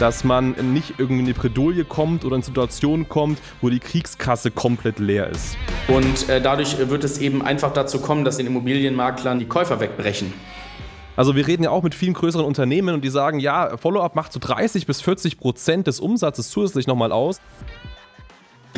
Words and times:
dass 0.00 0.24
man 0.24 0.54
nicht 0.72 0.94
irgendwie 0.98 1.20
in 1.20 1.26
die 1.26 1.32
Bredouille 1.32 1.84
kommt 1.84 2.24
oder 2.24 2.36
in 2.36 2.42
Situationen 2.42 3.08
kommt, 3.08 3.38
wo 3.60 3.68
die 3.68 3.80
Kriegskasse 3.80 4.50
komplett 4.50 4.98
leer 4.98 5.28
ist. 5.28 5.56
Und 5.88 6.28
äh, 6.28 6.40
dadurch 6.40 6.76
wird 6.88 7.04
es 7.04 7.18
eben 7.18 7.42
einfach 7.42 7.72
dazu 7.72 8.00
kommen, 8.00 8.24
dass 8.24 8.38
den 8.38 8.46
Immobilienmaklern 8.46 9.38
die 9.38 9.46
Käufer 9.46 9.80
wegbrechen. 9.80 10.32
Also 11.16 11.36
wir 11.36 11.46
reden 11.46 11.64
ja 11.64 11.70
auch 11.70 11.82
mit 11.82 11.94
vielen 11.94 12.14
größeren 12.14 12.46
Unternehmen 12.46 12.94
und 12.94 13.04
die 13.04 13.10
sagen, 13.10 13.40
ja, 13.40 13.76
Follow-up 13.76 14.16
macht 14.16 14.32
so 14.32 14.40
30 14.40 14.86
bis 14.86 15.02
40 15.02 15.38
Prozent 15.38 15.86
des 15.86 16.00
Umsatzes 16.00 16.50
zusätzlich 16.50 16.86
nochmal 16.86 17.12
aus. 17.12 17.40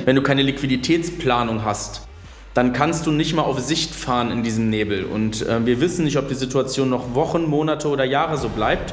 Wenn 0.04 0.16
du 0.16 0.23
keine 0.23 0.43
Liquiditätsplanung 0.43 1.64
hast, 1.64 2.09
dann 2.54 2.73
kannst 2.73 3.07
du 3.07 3.12
nicht 3.12 3.34
mal 3.34 3.43
auf 3.43 3.61
Sicht 3.61 3.95
fahren 3.95 4.32
in 4.32 4.43
diesem 4.43 4.70
Nebel. 4.70 5.04
Und 5.04 5.46
äh, 5.46 5.64
wir 5.64 5.80
wissen 5.80 6.04
nicht, 6.04 6.18
ob 6.18 6.29
die 6.29 6.34
Situation 6.34 6.91
noch 6.91 7.14
Wochen, 7.14 7.45
Monate 7.45 7.89
oder 7.89 8.04
Jahre 8.04 8.36
so 8.36 8.48
bleibt. 8.48 8.93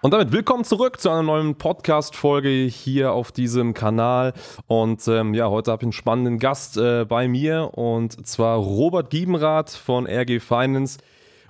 Und 0.00 0.12
damit 0.12 0.30
willkommen 0.30 0.62
zurück 0.62 1.00
zu 1.00 1.10
einer 1.10 1.24
neuen 1.24 1.56
Podcast-Folge 1.56 2.48
hier 2.48 3.12
auf 3.12 3.32
diesem 3.32 3.74
Kanal. 3.74 4.32
Und 4.68 5.08
ähm, 5.08 5.34
ja, 5.34 5.50
heute 5.50 5.72
habe 5.72 5.82
ich 5.82 5.86
einen 5.86 5.92
spannenden 5.92 6.38
Gast 6.38 6.76
äh, 6.76 7.04
bei 7.04 7.26
mir 7.26 7.70
und 7.74 8.24
zwar 8.24 8.58
Robert 8.58 9.10
Giebenrath 9.10 9.70
von 9.70 10.06
RG 10.06 10.38
Finance. 10.38 10.98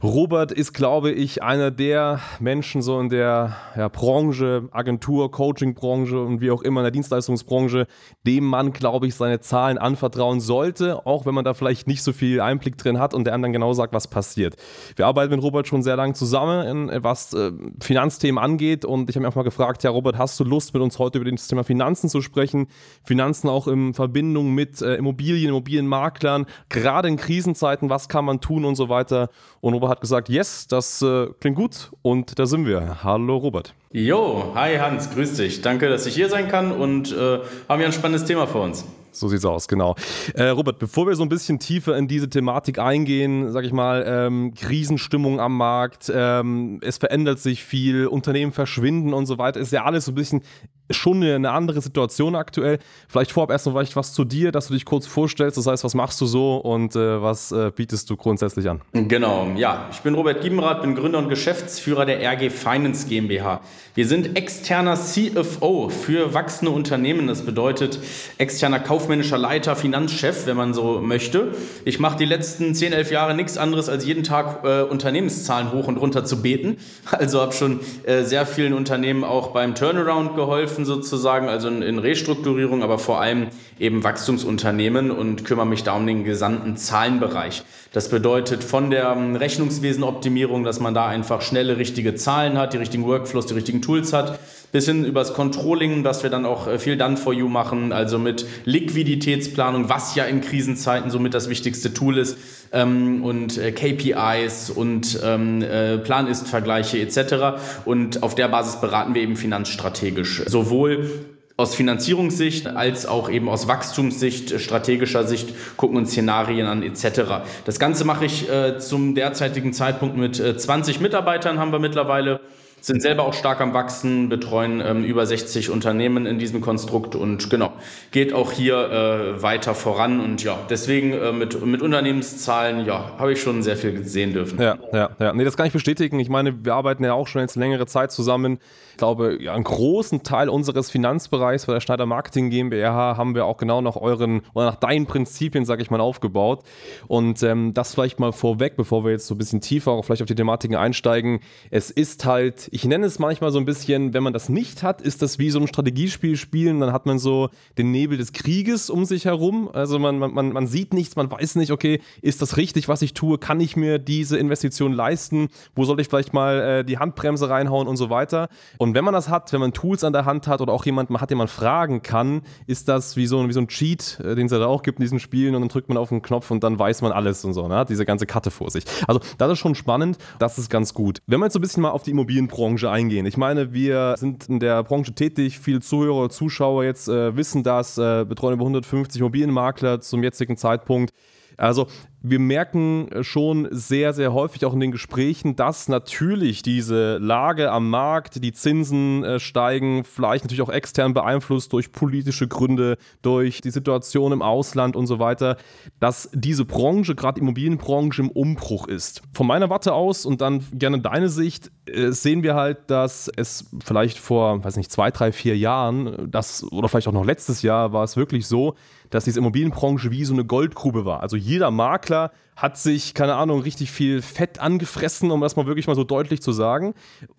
Robert 0.01 0.53
ist, 0.53 0.75
glaube 0.75 1.11
ich, 1.11 1.43
einer 1.43 1.73
der 1.73 2.21
Menschen 2.39 2.83
so 2.83 3.01
in 3.01 3.09
der 3.09 3.57
ja, 3.77 3.89
Branche, 3.89 4.69
Agentur, 4.71 5.29
Coaching-Branche 5.33 6.21
und 6.21 6.41
wie 6.41 6.53
auch 6.53 6.63
immer 6.63 6.83
in 6.83 6.85
der 6.85 6.93
Dienstleistungsbranche, 6.93 7.89
dem 8.25 8.45
man, 8.45 8.73
glaube 8.73 9.09
ich, 9.09 9.17
seine 9.17 9.41
Zahlen 9.41 9.77
anvertrauen 9.77 10.39
sollte, 10.39 11.05
auch 11.05 11.27
wenn 11.27 11.35
man 11.35 11.45
da 11.45 11.53
vielleicht 11.53 11.89
nicht 11.89 12.05
so 12.05 12.13
viel 12.13 12.41
Einblick 12.41 12.79
drin 12.79 13.01
hat 13.01 13.13
und 13.13 13.25
der 13.25 13.35
einem 13.35 13.43
dann 13.43 13.53
genau 13.53 13.73
sagt, 13.73 13.93
was 13.93 14.07
passiert. 14.07 14.55
Wir 14.95 15.09
arbeiten 15.09 15.35
mit 15.35 15.43
Robert 15.43 15.67
schon 15.67 15.83
sehr 15.83 15.97
lange 15.97 16.13
zusammen, 16.13 16.93
was 17.03 17.35
äh, 17.35 17.51
Finanzthemen 17.83 18.39
angeht 18.41 18.85
und 18.85 19.11
ich 19.11 19.17
habe 19.17 19.27
mich 19.27 19.33
auch 19.33 19.37
mal 19.37 19.43
gefragt, 19.43 19.83
ja 19.83 19.91
Robert, 19.91 20.17
hast 20.17 20.39
du 20.39 20.45
Lust 20.45 20.75
mit 20.75 20.83
uns 20.83 21.01
heute 21.01 21.19
über 21.19 21.29
das 21.29 21.49
Thema 21.49 21.65
Finanzen 21.65 22.09
zu 22.09 22.23
sprechen? 22.23 22.69
Finanzen 23.03 23.49
auch 23.49 23.67
in 23.67 23.95
Verbindung 23.95 24.55
mit 24.55 24.81
äh, 24.81 24.95
Immobilien, 24.95 25.49
Immobilienmaklern, 25.49 26.47
gerade 26.69 27.09
in 27.09 27.17
Krisenzeiten, 27.17 27.91
was 27.91 28.09
kann 28.09 28.25
man 28.25 28.41
tun 28.41 28.65
und 28.65 28.77
so 28.77 28.89
weiter. 28.89 29.31
Und 29.61 29.75
Robert 29.75 29.88
hat 29.89 30.01
gesagt, 30.01 30.29
yes, 30.29 30.67
das 30.69 31.03
äh, 31.03 31.27
klingt 31.41 31.57
gut 31.57 31.91
und 32.03 32.39
da 32.39 32.47
sind 32.47 32.67
wir. 32.67 33.03
Hallo 33.03 33.37
Robert. 33.37 33.75
Jo, 33.91 34.53
hi 34.55 34.77
Hans, 34.77 35.11
grüß 35.11 35.35
dich. 35.35 35.63
Danke, 35.63 35.89
dass 35.89 36.07
ich 36.07 36.15
hier 36.15 36.29
sein 36.29 36.49
kann 36.49 36.73
und 36.73 37.11
äh, 37.11 37.39
haben 37.69 37.81
ja 37.81 37.87
ein 37.87 37.93
spannendes 37.93 38.27
Thema 38.27 38.47
vor 38.47 38.63
uns. 38.65 38.85
So 39.11 39.29
sieht's 39.29 39.45
aus, 39.45 39.67
genau. 39.67 39.97
Äh, 40.35 40.45
Robert, 40.45 40.79
bevor 40.79 41.07
wir 41.07 41.17
so 41.17 41.23
ein 41.23 41.29
bisschen 41.29 41.59
tiefer 41.59 41.97
in 41.97 42.07
diese 42.07 42.29
Thematik 42.29 42.79
eingehen, 42.79 43.51
sag 43.51 43.65
ich 43.65 43.73
mal, 43.73 44.05
ähm, 44.07 44.55
Krisenstimmung 44.55 45.41
am 45.41 45.57
Markt, 45.57 46.13
ähm, 46.15 46.79
es 46.83 46.99
verändert 46.99 47.41
sich 47.41 47.65
viel, 47.65 48.07
Unternehmen 48.07 48.53
verschwinden 48.53 49.15
und 49.15 49.27
so 49.27 49.39
weiter, 49.39 49.59
ist 49.59 49.73
ja 49.73 49.85
alles 49.85 50.05
so 50.05 50.13
ein 50.13 50.17
bisschen 50.17 50.43
schon 50.91 51.23
eine 51.23 51.51
andere 51.51 51.81
Situation 51.81 52.35
aktuell. 52.35 52.79
Vielleicht 53.09 53.33
vorab 53.33 53.51
erst 53.51 53.67
noch 53.67 53.73
vielleicht 53.73 53.97
was 53.97 54.13
zu 54.13 54.25
dir, 54.25 54.53
dass 54.53 54.69
du 54.69 54.75
dich 54.75 54.85
kurz 54.85 55.07
vorstellst. 55.07 55.57
Das 55.57 55.67
heißt, 55.67 55.85
was 55.85 55.95
machst 55.95 56.21
du 56.21 56.27
so 56.27 56.57
und 56.57 56.97
äh, 56.97 57.23
was 57.23 57.53
äh, 57.53 57.71
bietest 57.75 58.09
du 58.11 58.17
grundsätzlich 58.17 58.69
an? 58.69 58.81
Genau, 58.93 59.49
ja. 59.57 59.87
Ich 59.91 60.01
bin 60.01 60.15
Robert 60.15 60.43
Giebenrath, 60.43 60.83
bin 60.83 60.95
Gründer 60.95 61.19
und 61.19 61.29
Geschäftsführer 61.29 62.07
der 62.07 62.23
RG 62.23 62.51
Finance 62.51 63.09
GmbH. 63.09 63.61
Wir 63.95 64.07
sind 64.07 64.37
externer 64.37 64.95
CFO 64.95 65.89
für 65.89 66.33
wachsende 66.33 66.71
Unternehmen. 66.71 67.27
Das 67.27 67.43
bedeutet 67.43 67.99
externer 68.39 68.79
kaufmännischer 68.79 69.39
Leiter, 69.39 69.75
Finanzchef, 69.75 70.47
wenn 70.47 70.57
man 70.57 70.73
so 70.73 71.01
möchte. 71.01 71.53
Ich 71.85 71.99
mache 71.99 72.17
die 72.17 72.25
letzten 72.25 72.75
10, 72.75 72.93
11 72.93 73.11
Jahre 73.11 73.35
nichts 73.35 73.59
anderes, 73.59 73.89
als 73.89 74.07
jeden 74.07 74.23
Tag 74.23 74.65
äh, 74.65 74.83
Unternehmenszahlen 74.83 75.73
hoch 75.73 75.89
und 75.89 75.97
runter 75.97 76.25
zu 76.25 76.43
beten. 76.43 76.77
Also 77.19 77.41
habe 77.41 77.53
schon 77.53 77.81
äh, 78.05 78.23
sehr 78.23 78.47
vielen 78.47 78.73
Unternehmen 78.73 79.25
auch 79.25 79.49
beim 79.49 79.75
Turnaround 79.75 80.37
geholfen 80.37 80.78
sozusagen, 80.85 81.49
also 81.49 81.69
in, 81.69 81.83
in 81.83 81.99
Restrukturierung, 81.99 82.83
aber 82.83 82.99
vor 82.99 83.21
allem 83.21 83.49
eben 83.79 84.05
Wachstumsunternehmen 84.05 85.11
und 85.11 85.45
kümmere 85.45 85.67
mich 85.67 85.85
da 85.85 85.95
um 85.95 86.07
den 86.07 86.25
gesamten 86.25 86.77
Zahlenbereich. 86.77 87.63
Das 87.93 88.11
bedeutet 88.11 88.63
von 88.63 88.91
der 88.91 89.11
ähm, 89.17 89.35
Rechnungswesenoptimierung, 89.35 90.63
dass 90.63 90.79
man 90.79 90.93
da 90.93 91.07
einfach 91.07 91.41
schnelle, 91.41 91.79
richtige 91.79 92.15
Zahlen 92.15 92.59
hat, 92.59 92.75
die 92.75 92.77
richtigen 92.77 93.07
Workflows, 93.07 93.47
die 93.47 93.55
richtigen 93.55 93.81
Tools 93.81 94.13
hat, 94.13 94.39
bis 94.73 94.85
hin 94.85 95.07
übers 95.07 95.33
Controlling, 95.33 96.05
dass 96.05 96.23
wir 96.23 96.29
dann 96.29 96.45
auch 96.45 96.67
äh, 96.67 96.79
viel 96.79 96.99
Done 96.99 97.17
for 97.17 97.33
You 97.33 97.49
machen, 97.49 97.93
also 97.93 98.19
mit 98.19 98.45
Liquiditätsplanung, 98.67 99.89
was 99.89 100.15
ja 100.15 100.25
in 100.25 100.43
Krisenzeiten 100.43 101.11
somit 101.11 101.33
das 101.33 101.49
wichtigste 101.49 101.95
Tool 101.95 102.19
ist, 102.19 102.37
ähm, 102.73 103.25
und 103.25 103.57
äh, 103.57 103.73
KPIs 103.73 104.69
und 104.69 105.19
ähm, 105.25 105.63
äh, 105.63 105.97
Plan-Ist-Vergleiche 105.97 106.99
etc. 106.99 107.59
Und 107.87 108.23
auf 108.23 108.35
der 108.35 108.49
Basis 108.49 108.83
beraten 108.83 109.15
wir 109.15 109.23
eben 109.23 109.37
finanzstrategisch. 109.37 110.43
Sowohl 110.47 111.09
aus 111.59 111.75
Finanzierungssicht 111.75 112.69
als 112.69 113.05
auch 113.05 113.29
eben 113.29 113.49
aus 113.49 113.67
Wachstumssicht, 113.67 114.61
strategischer 114.61 115.25
Sicht, 115.25 115.53
gucken 115.77 115.97
uns 115.97 116.13
Szenarien 116.13 116.69
an 116.69 116.85
etc. 116.85 117.43
Das 117.65 117.81
Ganze 117.81 118.05
mache 118.05 118.27
ich 118.27 118.49
äh, 118.49 118.79
zum 118.79 119.17
derzeitigen 119.17 119.73
Zeitpunkt 119.73 120.17
mit 120.17 120.39
äh, 120.39 120.57
20 120.57 121.01
Mitarbeitern 121.01 121.59
haben 121.59 121.73
wir 121.73 121.81
mittlerweile 121.81 122.39
sind 122.81 123.03
selber 123.03 123.25
auch 123.25 123.35
stark 123.35 123.61
am 123.61 123.75
Wachsen, 123.75 124.29
betreuen 124.29 124.83
ähm, 124.85 125.05
über 125.05 125.27
60 125.27 125.71
Unternehmen 125.71 126.27
in 126.27 126.39
diesem 126.39 126.61
Konstrukt 126.61 127.15
und 127.15 127.51
genau, 127.51 127.73
geht 128.11 128.33
auch 128.33 128.53
hier 128.53 128.77
äh, 128.77 129.43
weiter 129.43 129.75
voran 129.75 130.21
und 130.21 130.43
ja, 130.43 130.59
deswegen 130.71 131.13
äh, 131.13 131.33
mit, 131.33 131.65
mit 131.65 131.83
Unternehmenszahlen, 131.83 132.87
ja, 132.87 133.13
habe 133.19 133.33
ich 133.33 133.41
schon 133.41 133.63
sehr 133.63 133.77
viel 133.77 134.05
sehen 134.05 134.33
dürfen. 134.33 134.61
Ja, 134.61 134.79
ja, 134.93 135.11
ja. 135.19 135.33
Nee, 135.33 135.45
das 135.45 135.57
kann 135.57 135.67
ich 135.67 135.73
bestätigen. 135.73 136.19
Ich 136.21 136.29
meine, 136.29 136.65
wir 136.65 136.75
arbeiten 136.75 137.05
ja 137.05 137.15
auch 137.15 137.27
schon 137.27 137.43
jetzt 137.43 137.57
längere 137.57 137.87
Zeit 137.87 138.13
zusammen. 138.13 138.59
Ich 138.93 138.97
glaube, 138.99 139.39
ja, 139.41 139.55
einen 139.55 139.65
großen 139.65 140.23
Teil 140.23 140.49
unseres 140.49 140.91
Finanzbereichs 140.91 141.67
bei 141.67 141.75
der 141.75 141.81
Schneider 141.81 142.07
Marketing 142.07 142.51
GmbH 142.51 143.17
haben 143.17 143.35
wir 143.35 143.47
auch 143.47 143.57
genau 143.57 143.81
nach 143.81 143.97
euren 143.97 144.43
oder 144.55 144.67
nach 144.67 144.77
deinen 144.77 145.07
Prinzipien, 145.07 145.65
sage 145.65 145.83
ich 145.83 145.91
mal, 145.91 146.01
aufgebaut. 146.01 146.65
Und 147.07 147.43
ähm, 147.43 147.75
das 147.75 147.95
vielleicht 147.95 148.19
mal 148.19 148.33
vorweg, 148.33 148.77
bevor 148.77 149.05
wir 149.05 149.13
jetzt 149.13 149.27
so 149.27 149.35
ein 149.35 149.39
bisschen 149.39 149.61
tiefer 149.61 149.93
auch 149.93 150.05
vielleicht 150.05 150.23
auf 150.23 150.27
die 150.27 150.35
Thematiken 150.35 150.77
einsteigen. 150.77 151.41
Es 151.71 151.91
ist 151.91 152.25
halt 152.25 152.68
ich 152.71 152.85
nenne 152.85 153.07
es 153.07 153.19
manchmal 153.19 153.51
so 153.51 153.59
ein 153.59 153.65
bisschen, 153.65 154.15
wenn 154.15 154.23
man 154.23 154.33
das 154.33 154.49
nicht 154.49 154.83
hat, 154.83 155.01
ist 155.01 155.23
das 155.23 155.39
wie 155.39 155.51
so 155.51 155.61
ein 155.61 155.67
Strategiespiel 155.67 156.37
spielen, 156.37 156.81
dann 156.81 156.93
hat 156.93 157.07
man 157.07 157.19
so 157.19 157.51
den 157.77 157.91
Nebel 157.91 158.19
des 158.19 158.33
Krieges 158.33 158.91
um 158.91 159.05
sich 159.05 159.25
herum. 159.25 159.71
Also 159.73 159.99
man, 159.99 160.19
man, 160.19 160.53
man 160.53 160.67
sieht 160.67 160.93
nichts, 160.95 161.17
man 161.17 161.31
weiß 161.31 161.57
nicht, 161.57 161.73
okay, 161.73 162.01
ist 162.23 162.43
das 162.43 162.57
richtig, 162.57 162.89
was 162.89 163.03
ich 163.03 163.15
tue? 163.15 163.39
Kann 163.39 163.61
ich 163.61 163.77
mir 163.77 163.99
diese 163.99 164.39
Investition 164.39 164.93
leisten? 164.93 165.49
Wo 165.75 165.85
soll 165.85 166.01
ich 166.01 166.09
vielleicht 166.09 166.33
mal 166.33 166.61
äh, 166.61 166.85
die 166.85 166.99
Handbremse 166.99 167.49
reinhauen 167.49 167.89
und 167.89 167.97
so 167.97 168.11
weiter? 168.11 168.49
Und 168.79 168.95
wenn 168.95 169.05
man 169.05 169.15
das 169.15 169.29
hat, 169.29 169.53
wenn 169.53 169.61
man 169.61 169.73
Tools 169.73 170.05
an 170.05 170.13
der 170.13 170.25
Hand 170.25 170.47
hat 170.47 170.61
oder 170.61 170.73
auch 170.73 170.85
jemanden 170.85 171.21
hat, 171.21 171.31
den 171.31 171.39
man 171.39 171.49
fragen 171.49 172.03
kann, 172.03 172.43
ist 172.67 172.89
das 172.89 173.17
wie 173.17 173.27
so, 173.27 173.47
wie 173.49 173.53
so 173.53 173.61
ein 173.61 173.69
Cheat, 173.69 174.21
äh, 174.21 174.35
den 174.35 174.47
es 174.47 174.53
ja 174.53 174.59
da 174.59 174.67
auch 174.67 174.83
gibt 174.83 174.99
in 174.99 175.03
diesen 175.03 175.21
Spielen 175.21 175.55
und 175.55 175.63
dann 175.63 175.69
drückt 175.69 175.89
man 175.89 175.99
auf 175.99 176.11
den 176.11 176.23
Knopf 176.23 176.51
und 176.51 176.63
dann 176.63 176.79
weiß 176.79 177.03
man 177.03 177.13
alles 177.13 177.45
und 177.45 177.55
so, 177.55 177.69
ne? 177.69 177.85
diese 177.89 178.05
ganze 178.05 178.27
Karte 178.27 178.51
vor 178.51 178.71
sich. 178.71 178.85
Also 179.07 179.21
das 179.39 179.53
ist 179.53 179.59
schon 179.59 179.75
spannend, 179.75 180.19
das 180.39 180.59
ist 180.59 180.71
ganz 180.71 180.95
gut. 180.95 181.23
Wenn 181.27 181.41
man 181.41 181.47
jetzt 181.47 181.55
so 181.55 181.59
ein 181.59 181.63
bisschen 181.63 181.83
mal 181.83 181.91
auf 181.91 182.03
die 182.03 182.11
Immobilienbranche 182.11 182.58
Branche 182.59 182.91
eingehen. 182.91 183.25
Ich 183.25 183.37
meine, 183.37 183.73
wir 183.73 184.17
sind 184.19 184.49
in 184.49 184.59
der 184.59 184.83
Branche 184.83 185.15
tätig, 185.15 185.61
viele 185.61 185.81
Zuhörer, 185.81 186.29
Zuschauer 186.29 186.83
jetzt 186.83 187.09
äh, 187.09 187.37
wissen 187.37 187.63
das, 187.63 187.97
äh, 187.99 188.25
betreuen 188.25 188.55
über 188.55 188.65
150 188.65 189.21
Immobilienmakler 189.21 190.01
zum 190.01 190.25
jetzigen 190.25 190.57
Zeitpunkt. 190.57 191.13
Also 191.59 191.89
wir 192.21 192.39
merken 192.39 193.09
schon 193.23 193.69
sehr, 193.71 194.13
sehr 194.13 194.33
häufig 194.33 194.65
auch 194.65 194.73
in 194.75 194.81
den 194.81 194.91
Gesprächen, 194.91 195.55
dass 195.55 195.89
natürlich 195.89 196.63
diese 196.63 197.19
Lage 197.19 197.71
am 197.71 197.91
Markt, 197.91 198.43
die 198.43 198.53
Zinsen 198.53 199.23
äh, 199.23 199.39
steigen, 199.39 200.05
vielleicht 200.05 200.45
natürlich 200.45 200.63
auch 200.63 200.69
extern 200.69 201.15
beeinflusst 201.15 201.73
durch 201.73 201.93
politische 201.93 202.49
Gründe, 202.49 202.97
durch 203.23 203.61
die 203.61 203.71
Situation 203.71 204.33
im 204.33 204.43
Ausland 204.43 204.97
und 204.97 205.07
so 205.07 205.19
weiter, 205.19 205.57
dass 206.01 206.29
diese 206.33 206.65
Branche, 206.65 207.15
gerade 207.15 207.41
Immobilienbranche, 207.41 208.23
im 208.23 208.31
Umbruch 208.31 208.89
ist. 208.89 209.23
Von 209.33 209.47
meiner 209.47 209.71
Warte 209.71 209.93
aus 209.93 210.27
und 210.27 210.41
dann 210.41 210.65
gerne 210.73 211.01
deine 211.01 211.29
Sicht, 211.29 211.71
äh, 211.87 212.11
sehen 212.11 212.43
wir 212.43 212.55
halt, 212.55 212.91
dass 212.91 213.31
es 213.37 213.71
vielleicht 213.85 214.19
vor, 214.19 214.65
weiß 214.65 214.77
nicht, 214.77 214.91
zwei, 214.91 215.11
drei, 215.13 215.31
vier 215.31 215.57
Jahren, 215.57 216.29
das 216.31 216.65
oder 216.73 216.89
vielleicht 216.89 217.09
auch 217.09 217.13
noch 217.13 217.25
letztes 217.25 217.63
Jahr 217.63 217.93
war 217.93 218.03
es 218.03 218.17
wirklich 218.17 218.47
so, 218.47 218.75
dass 219.11 219.25
diese 219.25 219.39
Immobilienbranche 219.41 220.11
wie 220.11 220.25
so 220.25 220.35
eine 220.35 220.45
Goldgrube 220.45 221.05
war. 221.05 221.21
Also 221.21 221.37
jeder 221.37 221.71
Makler 221.71 222.33
hat 222.57 222.77
sich, 222.77 223.15
keine 223.15 223.37
Ahnung, 223.37 223.61
richtig 223.61 223.91
viel 223.91 224.23
Fett 224.23 224.59
angefressen, 224.59 225.31
um 225.31 225.41
das 225.41 225.57
mal 225.57 225.67
wirklich 225.67 225.87
mal 225.87 225.97
so 225.97 226.05
deutlich 226.05 226.43
zu 226.43 226.53
sagen, 226.53 226.95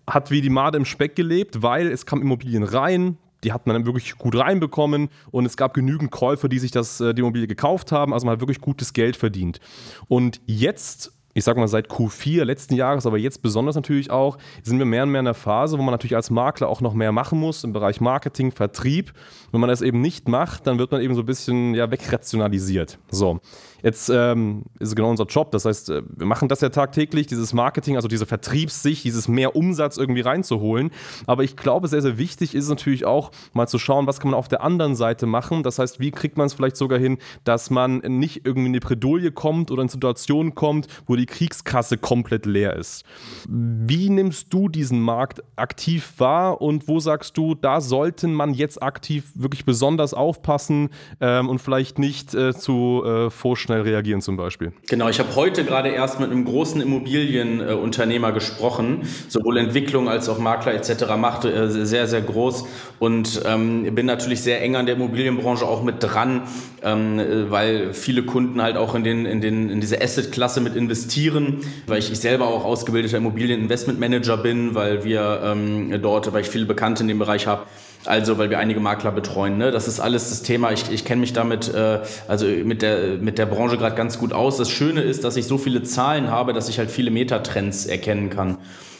hat 0.08 0.30
wie 0.30 0.40
die 0.40 0.50
Made 0.50 0.76
im 0.76 0.84
Speck 0.84 1.14
gelebt, 1.14 1.62
weil 1.62 1.88
es 1.88 2.06
kam 2.06 2.22
Immobilien 2.22 2.62
rein, 2.62 3.18
die 3.44 3.52
hat 3.52 3.66
man 3.66 3.74
dann 3.74 3.86
wirklich 3.86 4.16
gut 4.16 4.36
reinbekommen 4.36 5.08
und 5.30 5.46
es 5.46 5.56
gab 5.56 5.74
genügend 5.74 6.10
Käufer, 6.10 6.48
die 6.48 6.58
sich 6.58 6.70
das, 6.70 7.00
äh, 7.00 7.14
die 7.14 7.20
Immobilie 7.20 7.46
gekauft 7.46 7.92
haben, 7.92 8.12
also 8.12 8.26
man 8.26 8.34
hat 8.34 8.40
wirklich 8.40 8.60
gutes 8.60 8.92
Geld 8.92 9.16
verdient. 9.16 9.60
Und 10.08 10.40
jetzt 10.46 11.12
ich 11.34 11.44
sag 11.44 11.56
mal, 11.56 11.68
seit 11.68 11.88
Q4 11.88 12.44
letzten 12.44 12.74
Jahres, 12.74 13.06
aber 13.06 13.18
jetzt 13.18 13.42
besonders 13.42 13.76
natürlich 13.76 14.10
auch, 14.10 14.38
sind 14.62 14.78
wir 14.78 14.86
mehr 14.86 15.04
und 15.04 15.10
mehr 15.10 15.20
in 15.20 15.26
einer 15.26 15.34
Phase, 15.34 15.78
wo 15.78 15.82
man 15.82 15.92
natürlich 15.92 16.16
als 16.16 16.30
Makler 16.30 16.68
auch 16.68 16.80
noch 16.80 16.94
mehr 16.94 17.12
machen 17.12 17.38
muss 17.38 17.64
im 17.64 17.72
Bereich 17.72 18.00
Marketing, 18.00 18.52
Vertrieb. 18.52 19.12
Wenn 19.52 19.60
man 19.60 19.70
das 19.70 19.82
eben 19.82 20.00
nicht 20.00 20.28
macht, 20.28 20.66
dann 20.66 20.78
wird 20.78 20.90
man 20.90 21.00
eben 21.00 21.14
so 21.14 21.22
ein 21.22 21.26
bisschen 21.26 21.74
ja, 21.74 21.90
wegrationalisiert. 21.90 22.98
So. 23.10 23.40
Jetzt 23.82 24.10
ähm, 24.10 24.64
ist 24.78 24.88
es 24.88 24.96
genau 24.96 25.10
unser 25.10 25.26
Job. 25.26 25.50
Das 25.50 25.64
heißt, 25.64 25.90
äh, 25.90 26.02
wir 26.16 26.26
machen 26.26 26.48
das 26.48 26.60
ja 26.60 26.68
tagtäglich, 26.68 27.26
dieses 27.26 27.52
Marketing, 27.52 27.96
also 27.96 28.08
diese 28.08 28.26
Vertriebssicht, 28.26 29.04
dieses 29.04 29.28
mehr 29.28 29.56
Umsatz 29.56 29.96
irgendwie 29.96 30.20
reinzuholen. 30.20 30.90
Aber 31.26 31.44
ich 31.44 31.56
glaube, 31.56 31.88
sehr, 31.88 32.02
sehr 32.02 32.18
wichtig 32.18 32.54
ist 32.54 32.68
natürlich 32.68 33.04
auch 33.04 33.30
mal 33.52 33.66
zu 33.66 33.78
schauen, 33.78 34.06
was 34.06 34.20
kann 34.20 34.30
man 34.30 34.38
auf 34.38 34.48
der 34.48 34.62
anderen 34.62 34.94
Seite 34.94 35.26
machen. 35.26 35.62
Das 35.62 35.78
heißt, 35.78 36.00
wie 36.00 36.10
kriegt 36.10 36.36
man 36.36 36.46
es 36.46 36.54
vielleicht 36.54 36.76
sogar 36.76 36.98
hin, 36.98 37.18
dass 37.44 37.70
man 37.70 37.98
nicht 37.98 38.46
irgendwie 38.46 38.66
in 38.66 38.72
eine 38.72 38.80
Bredouille 38.80 39.32
kommt 39.32 39.70
oder 39.70 39.82
in 39.82 39.88
Situationen 39.88 40.54
kommt, 40.54 40.86
wo 41.06 41.16
die 41.16 41.26
Kriegskasse 41.26 41.98
komplett 41.98 42.46
leer 42.46 42.74
ist. 42.74 43.04
Wie 43.48 44.10
nimmst 44.10 44.52
du 44.52 44.68
diesen 44.68 45.00
Markt 45.00 45.42
aktiv 45.56 46.14
wahr 46.18 46.60
und 46.60 46.88
wo 46.88 47.00
sagst 47.00 47.36
du, 47.36 47.54
da 47.54 47.80
sollte 47.80 48.28
man 48.28 48.54
jetzt 48.54 48.82
aktiv 48.82 49.30
wirklich 49.34 49.64
besonders 49.64 50.14
aufpassen 50.14 50.90
ähm, 51.20 51.48
und 51.48 51.60
vielleicht 51.60 51.98
nicht 51.98 52.34
äh, 52.34 52.54
zu 52.54 53.02
äh, 53.04 53.30
vorschnell 53.30 53.69
reagieren 53.78 54.20
zum 54.20 54.36
Beispiel? 54.36 54.72
Genau, 54.88 55.08
ich 55.08 55.18
habe 55.18 55.34
heute 55.36 55.64
gerade 55.64 55.90
erst 55.90 56.20
mit 56.20 56.30
einem 56.30 56.44
großen 56.44 56.80
Immobilienunternehmer 56.80 58.32
gesprochen, 58.32 59.02
sowohl 59.28 59.58
Entwicklung 59.58 60.08
als 60.08 60.28
auch 60.28 60.38
Makler 60.38 60.74
etc. 60.74 61.16
macht 61.16 61.44
äh, 61.44 61.68
sehr, 61.68 62.06
sehr 62.06 62.22
groß 62.22 62.66
und 62.98 63.42
ähm, 63.46 63.94
bin 63.94 64.06
natürlich 64.06 64.42
sehr 64.42 64.62
eng 64.62 64.76
an 64.76 64.86
der 64.86 64.96
Immobilienbranche 64.96 65.64
auch 65.64 65.82
mit 65.82 65.96
dran, 66.00 66.42
ähm, 66.82 67.18
äh, 67.18 67.50
weil 67.50 67.94
viele 67.94 68.22
Kunden 68.24 68.62
halt 68.62 68.76
auch 68.76 68.94
in, 68.94 69.04
den, 69.04 69.26
in, 69.26 69.40
den, 69.40 69.70
in 69.70 69.80
diese 69.80 70.00
Asset-Klasse 70.00 70.60
mit 70.60 70.76
investieren, 70.76 71.60
weil 71.86 71.98
ich, 71.98 72.10
ich 72.10 72.20
selber 72.20 72.48
auch 72.48 72.64
ausgebildeter 72.64 73.18
Immobilien-Investment-Manager 73.18 74.36
bin, 74.36 74.74
weil 74.74 75.04
wir 75.04 75.40
ähm, 75.44 76.00
dort, 76.02 76.32
weil 76.32 76.42
ich 76.42 76.48
viele 76.48 76.66
Bekannte 76.66 77.02
in 77.02 77.08
dem 77.08 77.18
Bereich 77.18 77.46
habe. 77.46 77.62
Also, 78.06 78.38
weil 78.38 78.48
wir 78.48 78.58
einige 78.58 78.80
Makler 78.80 79.12
betreuen. 79.12 79.58
Ne? 79.58 79.70
Das 79.70 79.86
ist 79.86 80.00
alles 80.00 80.30
das 80.30 80.42
Thema. 80.42 80.72
Ich, 80.72 80.90
ich 80.90 81.04
kenne 81.04 81.20
mich 81.20 81.34
damit, 81.34 81.72
äh, 81.72 82.00
also 82.28 82.46
mit 82.46 82.80
der, 82.80 83.18
mit 83.18 83.38
der 83.38 83.46
Branche 83.46 83.76
gerade 83.76 83.94
ganz 83.94 84.18
gut 84.18 84.32
aus. 84.32 84.56
Das 84.56 84.70
Schöne 84.70 85.02
ist, 85.02 85.24
dass 85.24 85.36
ich 85.36 85.46
so 85.46 85.58
viele 85.58 85.82
Zahlen 85.82 86.30
habe, 86.30 86.54
dass 86.54 86.68
ich 86.68 86.78
halt 86.78 86.90
viele 86.90 87.10
Metatrends 87.10 87.84
erkennen 87.84 88.30
kann. 88.30 88.56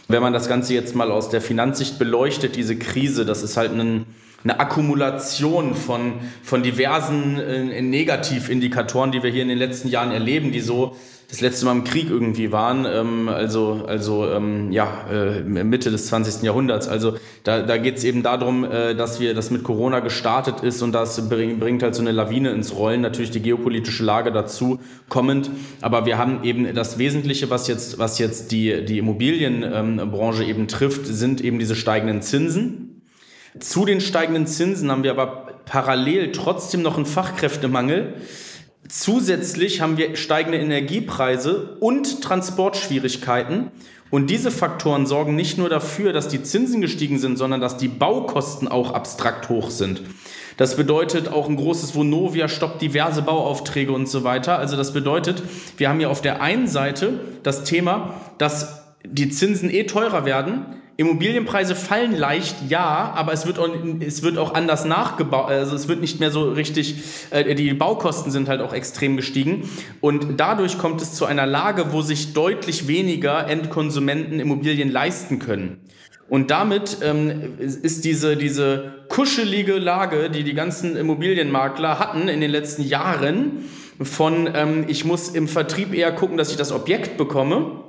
Wenn 0.08 0.22
man 0.22 0.32
das 0.32 0.48
Ganze 0.48 0.74
jetzt 0.74 0.94
mal 0.94 1.10
aus 1.10 1.30
der 1.30 1.40
Finanzsicht 1.40 1.98
beleuchtet, 1.98 2.56
diese 2.56 2.76
Krise, 2.76 3.24
das 3.24 3.42
ist 3.42 3.56
halt 3.56 3.72
ein, 3.72 4.04
eine 4.44 4.60
Akkumulation 4.60 5.74
von, 5.74 6.14
von 6.42 6.62
diversen 6.62 7.38
äh, 7.38 7.80
Negativindikatoren, 7.80 9.12
die 9.12 9.22
wir 9.22 9.30
hier 9.30 9.42
in 9.42 9.48
den 9.48 9.58
letzten 9.58 9.88
Jahren 9.88 10.10
erleben, 10.10 10.52
die 10.52 10.60
so 10.60 10.96
das 11.30 11.40
letzte 11.40 11.64
Mal 11.64 11.72
im 11.72 11.84
Krieg 11.84 12.10
irgendwie 12.10 12.50
waren, 12.50 12.84
ähm, 12.86 13.28
also, 13.28 13.84
also 13.86 14.28
ähm, 14.28 14.72
ja, 14.72 15.06
äh, 15.10 15.42
Mitte 15.42 15.90
des 15.90 16.06
20. 16.06 16.42
Jahrhunderts. 16.42 16.88
Also 16.88 17.14
da, 17.44 17.62
da 17.62 17.76
geht 17.76 17.98
es 17.98 18.04
eben 18.04 18.24
darum, 18.24 18.64
äh, 18.64 18.96
dass 18.96 19.20
wir 19.20 19.32
das 19.32 19.50
mit 19.52 19.62
Corona 19.62 20.00
gestartet 20.00 20.60
ist 20.60 20.82
und 20.82 20.92
das 20.92 21.28
bring, 21.28 21.60
bringt 21.60 21.84
halt 21.84 21.94
so 21.94 22.02
eine 22.02 22.10
Lawine 22.10 22.50
ins 22.50 22.74
Rollen, 22.74 23.00
natürlich 23.00 23.30
die 23.30 23.42
geopolitische 23.42 24.02
Lage 24.02 24.32
dazu 24.32 24.80
kommend. 25.08 25.50
Aber 25.80 26.04
wir 26.04 26.18
haben 26.18 26.42
eben 26.42 26.74
das 26.74 26.98
Wesentliche, 26.98 27.48
was 27.48 27.68
jetzt, 27.68 27.98
was 27.98 28.18
jetzt 28.18 28.50
die, 28.50 28.84
die 28.84 28.98
Immobilienbranche 28.98 30.42
ähm, 30.42 30.48
eben 30.48 30.68
trifft, 30.68 31.06
sind 31.06 31.40
eben 31.42 31.60
diese 31.60 31.76
steigenden 31.76 32.22
Zinsen. 32.22 33.02
Zu 33.60 33.84
den 33.84 34.00
steigenden 34.00 34.48
Zinsen 34.48 34.90
haben 34.90 35.04
wir 35.04 35.12
aber 35.12 35.60
parallel 35.64 36.32
trotzdem 36.32 36.82
noch 36.82 36.96
einen 36.96 37.06
Fachkräftemangel. 37.06 38.14
Zusätzlich 38.90 39.80
haben 39.80 39.98
wir 39.98 40.16
steigende 40.16 40.58
Energiepreise 40.58 41.76
und 41.78 42.22
Transportschwierigkeiten. 42.22 43.70
Und 44.10 44.28
diese 44.30 44.50
Faktoren 44.50 45.06
sorgen 45.06 45.36
nicht 45.36 45.58
nur 45.58 45.68
dafür, 45.68 46.12
dass 46.12 46.26
die 46.26 46.42
Zinsen 46.42 46.80
gestiegen 46.80 47.20
sind, 47.20 47.36
sondern 47.36 47.60
dass 47.60 47.76
die 47.76 47.86
Baukosten 47.86 48.66
auch 48.66 48.92
abstrakt 48.92 49.48
hoch 49.48 49.70
sind. 49.70 50.02
Das 50.56 50.74
bedeutet 50.76 51.28
auch 51.28 51.48
ein 51.48 51.54
großes 51.54 51.94
Vonovia 51.94 52.48
stoppt 52.48 52.82
diverse 52.82 53.22
Bauaufträge 53.22 53.92
und 53.92 54.08
so 54.08 54.24
weiter. 54.24 54.58
Also 54.58 54.76
das 54.76 54.92
bedeutet, 54.92 55.40
wir 55.76 55.88
haben 55.88 56.00
hier 56.00 56.10
auf 56.10 56.20
der 56.20 56.42
einen 56.42 56.66
Seite 56.66 57.20
das 57.44 57.62
Thema, 57.62 58.14
dass 58.38 58.82
die 59.06 59.30
Zinsen 59.30 59.70
eh 59.70 59.84
teurer 59.84 60.24
werden, 60.24 60.66
Immobilienpreise 61.00 61.74
fallen 61.74 62.14
leicht, 62.14 62.56
ja, 62.68 63.14
aber 63.16 63.32
es 63.32 63.46
wird 63.46 63.58
auch, 63.58 63.70
es 64.00 64.22
wird 64.22 64.36
auch 64.36 64.52
anders 64.52 64.84
nachgebaut. 64.84 65.48
Also 65.48 65.74
es 65.74 65.88
wird 65.88 66.02
nicht 66.02 66.20
mehr 66.20 66.30
so 66.30 66.50
richtig, 66.50 66.96
äh, 67.30 67.54
die 67.54 67.72
Baukosten 67.72 68.30
sind 68.30 68.50
halt 68.50 68.60
auch 68.60 68.74
extrem 68.74 69.16
gestiegen. 69.16 69.66
Und 70.02 70.38
dadurch 70.38 70.76
kommt 70.76 71.00
es 71.00 71.14
zu 71.14 71.24
einer 71.24 71.46
Lage, 71.46 71.94
wo 71.94 72.02
sich 72.02 72.34
deutlich 72.34 72.86
weniger 72.86 73.48
Endkonsumenten 73.48 74.40
Immobilien 74.40 74.92
leisten 74.92 75.38
können. 75.38 75.78
Und 76.28 76.50
damit 76.50 76.98
ähm, 77.02 77.54
ist 77.58 78.04
diese, 78.04 78.36
diese 78.36 78.92
kuschelige 79.08 79.78
Lage, 79.78 80.28
die 80.28 80.44
die 80.44 80.54
ganzen 80.54 80.98
Immobilienmakler 80.98 81.98
hatten 81.98 82.28
in 82.28 82.42
den 82.42 82.50
letzten 82.50 82.82
Jahren, 82.82 83.64
von 84.02 84.50
ähm, 84.54 84.84
ich 84.86 85.06
muss 85.06 85.30
im 85.30 85.48
Vertrieb 85.48 85.94
eher 85.94 86.12
gucken, 86.12 86.36
dass 86.36 86.50
ich 86.50 86.56
das 86.58 86.72
Objekt 86.72 87.16
bekomme, 87.16 87.84